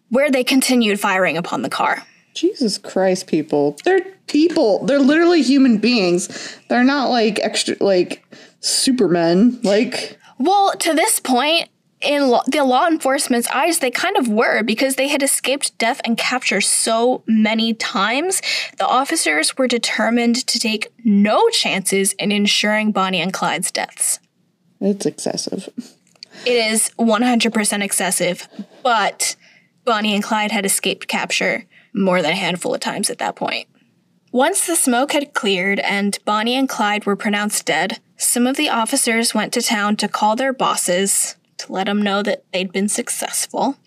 [0.09, 2.03] where they continued firing upon the car.
[2.35, 3.77] Jesus Christ, people.
[3.83, 4.85] They're people.
[4.85, 6.57] They're literally human beings.
[6.69, 8.23] They're not like extra, like
[8.59, 9.59] supermen.
[9.63, 11.69] Like, Well, to this point,
[12.01, 16.01] in lo- the law enforcement's eyes, they kind of were because they had escaped death
[16.03, 18.41] and capture so many times.
[18.77, 24.19] The officers were determined to take no chances in ensuring Bonnie and Clyde's deaths.
[24.81, 25.69] it's excessive.
[26.45, 28.47] It is 100% excessive,
[28.83, 29.35] but
[29.85, 31.63] Bonnie and Clyde had escaped capture
[31.95, 33.67] more than a handful of times at that point.
[34.31, 38.69] Once the smoke had cleared and Bonnie and Clyde were pronounced dead, some of the
[38.69, 42.89] officers went to town to call their bosses to let them know that they'd been
[42.89, 43.77] successful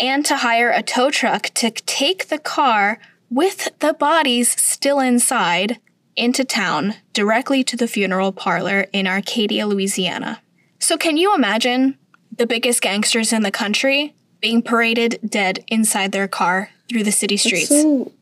[0.00, 2.98] and to hire a tow truck to take the car
[3.30, 5.78] with the bodies still inside
[6.16, 10.40] into town directly to the funeral parlor in Arcadia, Louisiana.
[10.80, 11.98] So, can you imagine
[12.36, 17.36] the biggest gangsters in the country being paraded dead inside their car through the city
[17.36, 17.68] streets?
[17.68, 18.12] So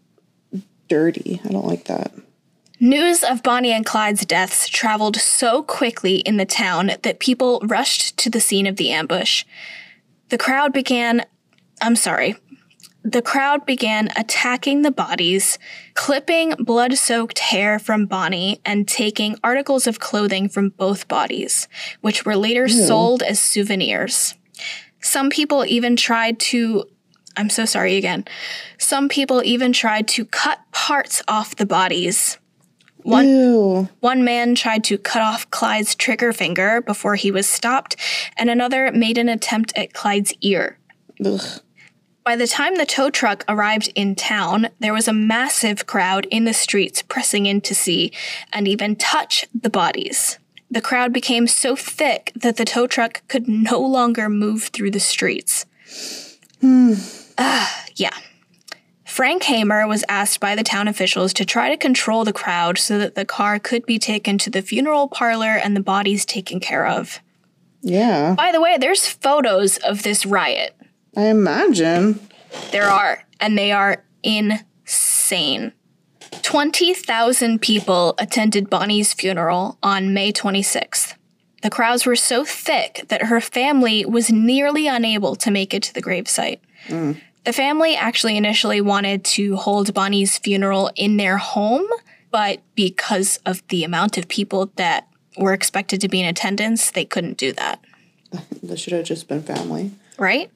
[0.89, 1.41] dirty.
[1.45, 2.12] I don't like that.
[2.79, 8.17] News of Bonnie and Clyde's deaths traveled so quickly in the town that people rushed
[8.19, 9.45] to the scene of the ambush.
[10.29, 11.25] The crowd began,
[11.81, 12.37] I'm sorry,
[13.03, 15.59] the crowd began attacking the bodies,
[15.95, 21.69] clipping blood soaked hair from Bonnie, and taking articles of clothing from both bodies,
[22.01, 24.35] which were later sold as souvenirs.
[25.01, 26.85] Some people even tried to,
[27.37, 28.24] I'm so sorry again.
[28.78, 32.39] Some people even tried to cut parts off the bodies.
[33.03, 33.89] One, Ew.
[34.01, 37.95] one man tried to cut off Clyde's trigger finger before he was stopped,
[38.37, 40.78] and another made an attempt at Clyde's ear.
[41.24, 41.61] Ugh.
[42.24, 46.45] By the time the tow truck arrived in town, there was a massive crowd in
[46.45, 48.11] the streets pressing in to see
[48.53, 50.41] and even touch the bodies.
[50.68, 54.99] The crowd became so thick that the tow truck could no longer move through the
[54.99, 55.66] streets.
[56.61, 56.95] Hmm.
[57.39, 58.16] Ah, yeah.
[59.05, 62.99] Frank Hamer was asked by the town officials to try to control the crowd so
[62.99, 66.87] that the car could be taken to the funeral parlor and the bodies taken care
[66.87, 67.20] of.
[67.82, 70.76] Yeah, By the way, there's photos of this riot.
[71.16, 72.20] I imagine.
[72.72, 75.72] There are, and they are insane.
[76.43, 81.14] 20,000 people attended Bonnie's funeral on May 26th.
[81.62, 85.95] The crowds were so thick that her family was nearly unable to make it to
[85.95, 86.61] the gravesite.
[86.89, 91.87] The family actually initially wanted to hold Bonnie's funeral in their home,
[92.30, 95.07] but because of the amount of people that
[95.39, 97.78] were expected to be in attendance, they couldn't do that,
[98.62, 99.93] This should have just been family.
[100.18, 100.51] right?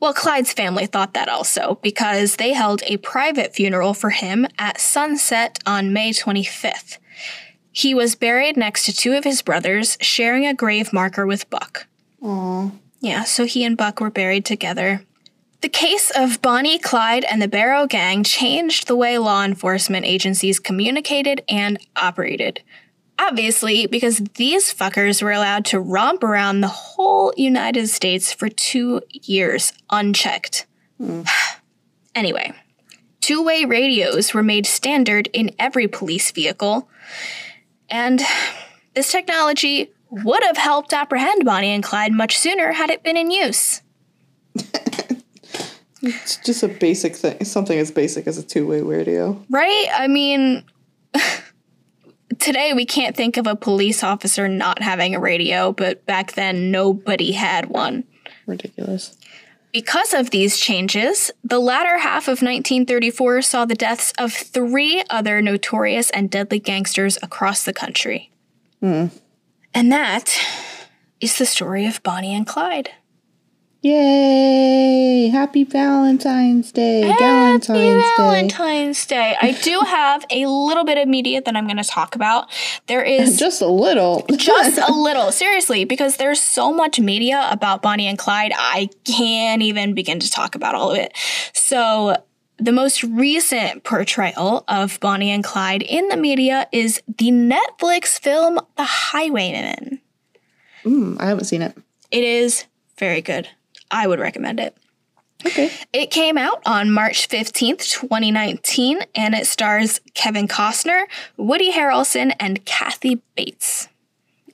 [0.00, 4.78] Well, Clyde's family thought that also because they held a private funeral for him at
[4.78, 6.98] sunset on May 25th.
[7.72, 11.86] He was buried next to two of his brothers, sharing a grave marker with Buck.
[12.22, 12.70] Aw.
[13.00, 15.02] Yeah, so he and Buck were buried together.
[15.64, 20.60] The case of Bonnie, Clyde, and the Barrow Gang changed the way law enforcement agencies
[20.60, 22.60] communicated and operated.
[23.18, 29.00] Obviously, because these fuckers were allowed to romp around the whole United States for two
[29.10, 30.66] years unchecked.
[32.14, 32.52] anyway,
[33.22, 36.90] two way radios were made standard in every police vehicle,
[37.88, 38.20] and
[38.92, 43.30] this technology would have helped apprehend Bonnie and Clyde much sooner had it been in
[43.30, 43.80] use.
[46.04, 49.42] It's just a basic thing, something as basic as a two-way radio.
[49.48, 49.86] Right?
[49.94, 50.64] I mean,
[52.38, 56.70] today we can't think of a police officer not having a radio, but back then
[56.70, 58.04] nobody had one.
[58.46, 59.16] Ridiculous.
[59.72, 65.42] Because of these changes, the latter half of 1934 saw the deaths of three other
[65.42, 68.30] notorious and deadly gangsters across the country.
[68.80, 69.06] Hmm.
[69.72, 70.38] And that
[71.20, 72.90] is the story of Bonnie and Clyde.
[73.84, 75.28] Yay!
[75.28, 77.02] Happy Valentine's Day.
[77.02, 78.10] Happy Valentine's Happy Day.
[78.16, 79.36] Valentine's Day.
[79.38, 82.50] I do have a little bit of media that I'm going to talk about.
[82.86, 84.24] There is Just a little.
[84.38, 89.60] just a little, seriously, because there's so much media about Bonnie and Clyde, I can't
[89.60, 91.12] even begin to talk about all of it.
[91.52, 92.16] So,
[92.56, 98.58] the most recent portrayal of Bonnie and Clyde in the media is the Netflix film
[98.76, 100.00] The Highwaymen.
[100.86, 101.76] Mm, I haven't seen it.
[102.10, 102.64] It is
[102.96, 103.46] very good.
[103.90, 104.76] I would recommend it.
[105.46, 105.70] Okay.
[105.92, 111.04] It came out on March 15th, 2019, and it stars Kevin Costner,
[111.36, 113.88] Woody Harrelson, and Kathy Bates.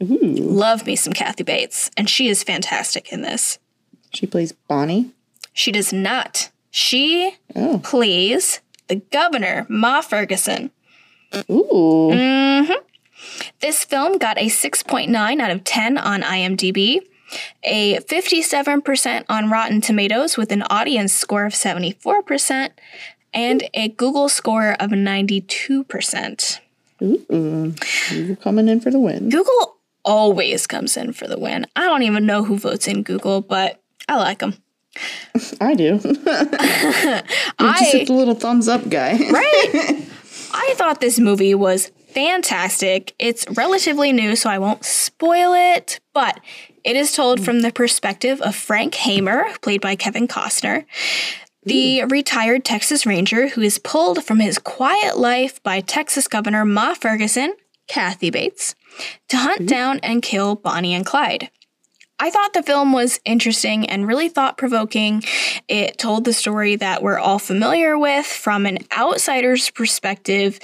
[0.02, 0.18] Ooh.
[0.18, 3.58] Love me some Kathy Bates, and she is fantastic in this.
[4.12, 5.10] She plays Bonnie.
[5.52, 6.50] She does not.
[6.70, 7.80] She Oh.
[7.84, 10.70] plays the governor, Ma Ferguson.
[11.50, 12.10] Ooh.
[12.12, 12.72] Mm-hmm.
[13.60, 17.00] This film got a 6.9 out of 10 on IMDb,
[17.62, 22.70] a 57% on Rotten Tomatoes with an audience score of 74%,
[23.32, 26.58] and a Google score of 92%.
[27.02, 27.74] Ooh.
[28.10, 29.30] You're coming in for the win.
[29.30, 31.66] Google always comes in for the win.
[31.76, 34.54] I don't even know who votes in Google, but I like them.
[35.60, 36.00] I do.
[36.04, 36.12] you
[37.78, 39.12] just hit the little thumbs up guy.
[39.12, 40.06] Right?
[40.52, 43.14] I thought this movie was fantastic.
[43.18, 46.40] It's relatively new, so I won't spoil it, but
[46.84, 50.84] it is told from the perspective of Frank Hamer, played by Kevin Costner,
[51.62, 56.94] the retired Texas Ranger who is pulled from his quiet life by Texas Governor Ma
[56.94, 57.54] Ferguson,
[57.86, 58.74] Kathy Bates,
[59.28, 61.50] to hunt down and kill Bonnie and Clyde.
[62.22, 65.22] I thought the film was interesting and really thought provoking.
[65.68, 70.58] It told the story that we're all familiar with from an outsider's perspective.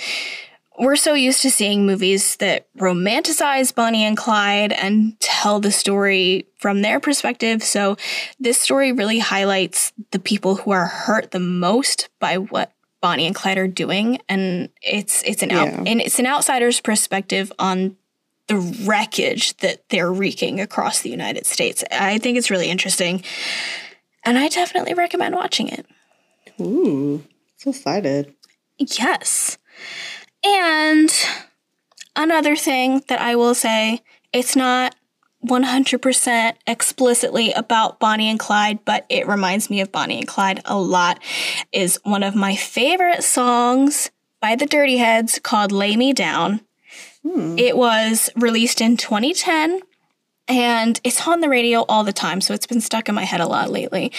[0.78, 6.46] We're so used to seeing movies that romanticize Bonnie and Clyde and tell the story
[6.58, 7.62] from their perspective.
[7.62, 7.96] So,
[8.38, 13.34] this story really highlights the people who are hurt the most by what Bonnie and
[13.34, 15.84] Clyde are doing, and it's it's an out, Yeah.
[15.86, 17.96] and it's an outsider's perspective on
[18.48, 21.82] the wreckage that they're wreaking across the United States.
[21.90, 23.24] I think it's really interesting.
[24.24, 25.86] And I definitely recommend watching it.
[26.60, 27.24] Ooh.
[27.56, 28.34] So excited.
[28.78, 29.58] Yes.
[30.46, 31.10] And
[32.14, 34.94] another thing that I will say, it's not
[35.44, 40.78] 100% explicitly about Bonnie and Clyde, but it reminds me of Bonnie and Clyde a
[40.78, 41.20] lot,
[41.72, 46.60] is one of my favorite songs by the Dirty Heads called Lay Me Down.
[47.22, 47.58] Hmm.
[47.58, 49.80] It was released in 2010
[50.48, 53.40] and it's on the radio all the time, so it's been stuck in my head
[53.40, 54.12] a lot lately.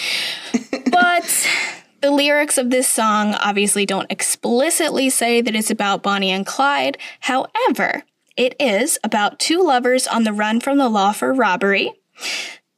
[0.92, 1.48] but
[2.02, 6.98] the lyrics of this song obviously don't explicitly say that it's about Bonnie and Clyde.
[7.22, 8.04] However,
[8.36, 11.94] it is about two lovers on the run from the law for robbery.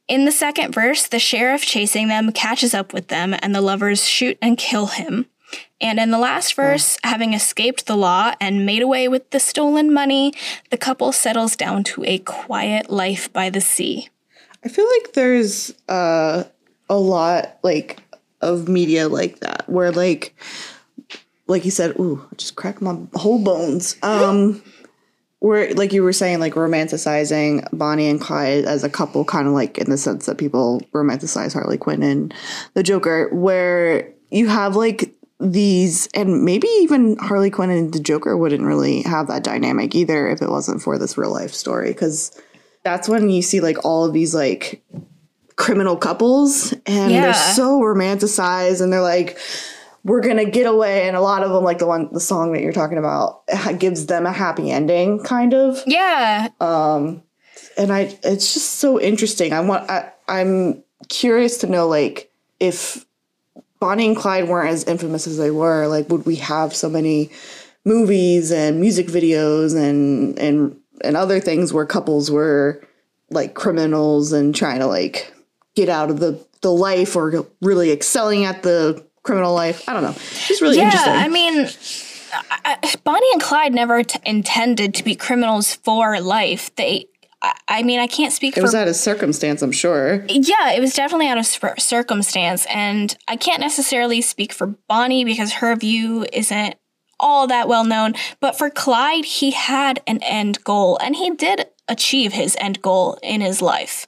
[0.08, 4.08] In the second verse, the sheriff chasing them catches up with them, and the lovers
[4.08, 5.26] shoot and kill him.
[5.80, 9.92] And in the last verse, having escaped the law and made away with the stolen
[9.92, 10.32] money,
[10.70, 14.08] the couple settles down to a quiet life by the sea.
[14.64, 16.44] I feel like there's uh,
[16.88, 17.98] a lot like
[18.40, 20.34] of media like that where like
[21.46, 23.96] like you said, ooh, I just cracked my whole bones.
[24.02, 24.62] Um
[25.40, 29.54] where like you were saying like romanticizing Bonnie and Clyde as a couple kind of
[29.54, 32.32] like in the sense that people romanticize Harley Quinn and
[32.74, 38.36] the Joker where you have like these and maybe even Harley Quinn and the Joker
[38.36, 42.38] wouldn't really have that dynamic either if it wasn't for this real life story cuz
[42.84, 44.82] that's when you see like all of these like
[45.60, 47.20] criminal couples and Yeah.
[47.20, 49.38] they're so romanticized and they're like
[50.04, 52.62] we're gonna get away and a lot of them like the one the song that
[52.62, 53.42] you're talking about
[53.78, 56.48] gives them a happy ending kind of Yeah.
[56.62, 57.22] um
[57.76, 63.04] and i it's just so interesting i want I, i'm curious to know like if
[63.80, 67.30] bonnie and clyde weren't as infamous as they were like would we have so many
[67.84, 72.82] movies and music videos and and and other things where couples were
[73.30, 75.32] like criminals and trying to like
[75.76, 80.02] get out of the the life or really excelling at the criminal life i don't
[80.02, 80.14] know
[80.48, 81.68] it's really Yeah, interesting I mean,
[82.32, 86.74] I, Bonnie and Clyde never t- intended to be criminals for life.
[86.76, 87.06] They,
[87.42, 90.72] I, I mean, I can't speak it for was out of circumstance i'm sure Yeah,
[90.72, 92.66] it was definitely out of cir- circumstance.
[92.66, 96.76] And I can't necessarily speak for Bonnie because her view isn't
[97.18, 98.14] all that well known.
[98.40, 103.18] But for Clyde, he had an end goal and he did achieve his end goal
[103.22, 104.06] in his life.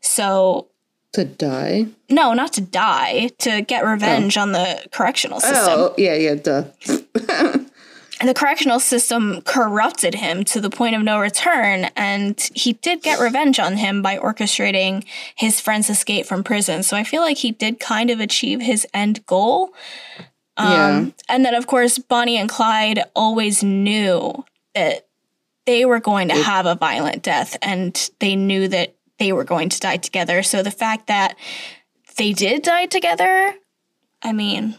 [0.00, 0.68] So,
[1.12, 5.56] to die no, not to die, to get revenge on the correctional system.
[5.78, 6.64] oh yeah yeah duh
[8.20, 13.02] And the correctional system corrupted him to the point of no return, and he did
[13.02, 15.04] get revenge on him by orchestrating
[15.34, 16.82] his friend's escape from prison.
[16.84, 19.74] So I feel like he did kind of achieve his end goal.
[20.58, 24.44] yeah Um, And then, of course, Bonnie and Clyde always knew
[24.74, 25.06] that
[25.66, 29.68] they were going to have a violent death, and they knew that they were going
[29.68, 30.42] to die together.
[30.42, 31.36] So the fact that
[32.16, 33.54] they did die together,
[34.20, 34.74] I mean,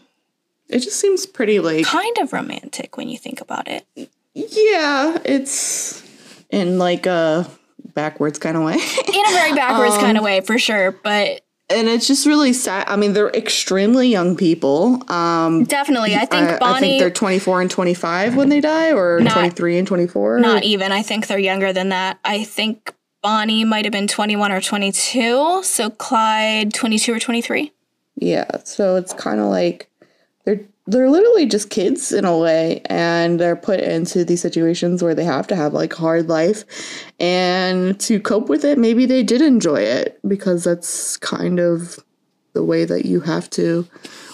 [0.68, 3.86] it just seems pretty like kind of romantic when you think about it.
[4.34, 6.04] Yeah, it's
[6.50, 7.50] in like a
[7.94, 8.74] backwards kind of way.
[9.14, 12.86] in a very backwards kind of way for sure but and it's just really sad.
[12.88, 15.02] I mean, they're extremely young people.
[15.10, 19.22] Um definitely i think I, I think they're 24 and 25 when they die or
[19.22, 20.39] Not- 23 and 24.
[20.39, 22.94] not even i think they're younger than that i think
[23.24, 27.72] bonnie might have been 21 or 22 so clyde 22 or 23
[28.18, 29.90] Yeah, so it's kind of like
[30.46, 35.16] they're they're literally just kids in a way and they're put into these situations where
[35.16, 36.66] they have to have like hard life
[37.20, 41.98] and to cope with it maybe they did enjoy it because that's kind of
[42.52, 43.88] the way that you have to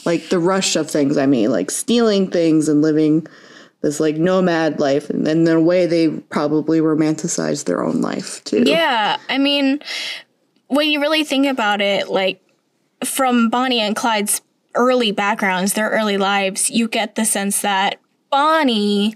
[0.05, 3.27] like the rush of things I mean like stealing things and living
[3.81, 8.43] this like nomad life and then in a way they probably romanticize their own life
[8.43, 8.63] too.
[8.65, 9.79] yeah i mean
[10.67, 12.41] when you really think about it like
[13.03, 14.41] from bonnie and clyde's
[14.75, 17.99] early backgrounds their early lives you get the sense that
[18.29, 19.15] bonnie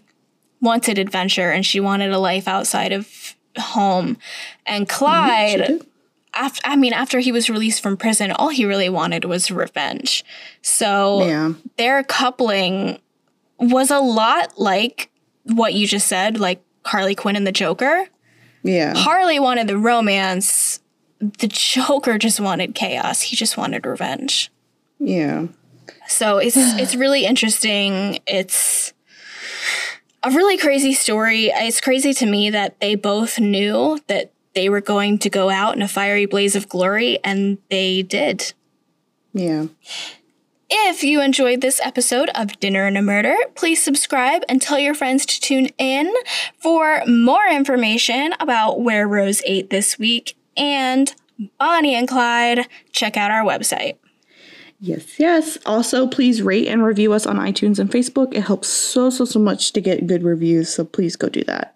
[0.61, 4.17] wanted adventure and she wanted a life outside of home
[4.65, 5.85] and mm-hmm, clyde did.
[6.33, 10.23] after I mean after he was released from prison, all he really wanted was revenge.
[10.61, 11.53] So Yeah.
[11.77, 12.99] their coupling
[13.59, 15.09] was a lot like
[15.43, 18.07] what you just said, like Harley Quinn and the Joker.
[18.63, 18.93] Yeah.
[18.95, 20.79] Harley wanted the romance.
[21.19, 23.21] The Joker just wanted chaos.
[23.21, 24.51] He just wanted revenge.
[24.99, 25.47] Yeah.
[26.07, 28.19] So it's it's really interesting.
[28.25, 28.93] It's
[30.23, 31.47] a really crazy story.
[31.47, 35.75] It's crazy to me that they both knew that they were going to go out
[35.75, 38.53] in a fiery blaze of glory, and they did.
[39.33, 39.65] Yeah.
[40.69, 44.93] If you enjoyed this episode of Dinner and a Murder, please subscribe and tell your
[44.93, 46.13] friends to tune in
[46.57, 51.13] for more information about where Rose ate this week and
[51.59, 52.67] Bonnie and Clyde.
[52.91, 53.97] Check out our website.
[54.79, 55.57] Yes, yes.
[55.65, 58.33] Also, please rate and review us on iTunes and Facebook.
[58.33, 60.73] It helps so, so, so much to get good reviews.
[60.73, 61.75] So please go do that.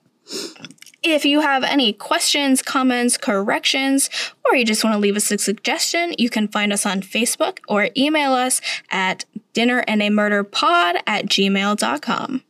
[1.14, 4.10] If you have any questions, comments, corrections,
[4.46, 7.60] or you just want to leave us a suggestion, you can find us on Facebook
[7.68, 12.44] or email us at dinnerandamurderpod at gmail.com.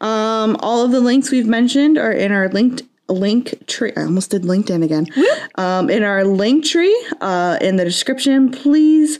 [0.00, 3.92] Um, all of the links we've mentioned are in our linked link tree.
[3.96, 5.06] I almost did LinkedIn again.
[5.56, 8.50] Um, in our link tree, uh, in the description.
[8.50, 9.18] Please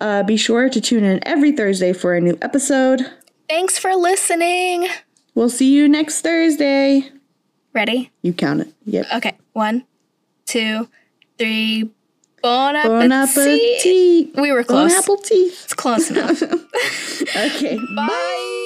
[0.00, 3.10] uh, be sure to tune in every Thursday for a new episode.
[3.48, 4.88] Thanks for listening.
[5.34, 7.10] We'll see you next Thursday.
[7.78, 8.10] Ready?
[8.22, 8.74] You count it.
[8.86, 9.06] Yep.
[9.18, 9.36] Okay.
[9.52, 9.84] One,
[10.46, 10.88] two,
[11.38, 11.88] three.
[12.42, 12.90] Bon appetit.
[12.90, 14.34] Bon appetit.
[14.36, 14.94] We were Bon close.
[14.98, 15.60] apple teeth.
[15.62, 16.42] It's close enough.
[17.36, 17.78] Okay.
[17.94, 18.64] Bye.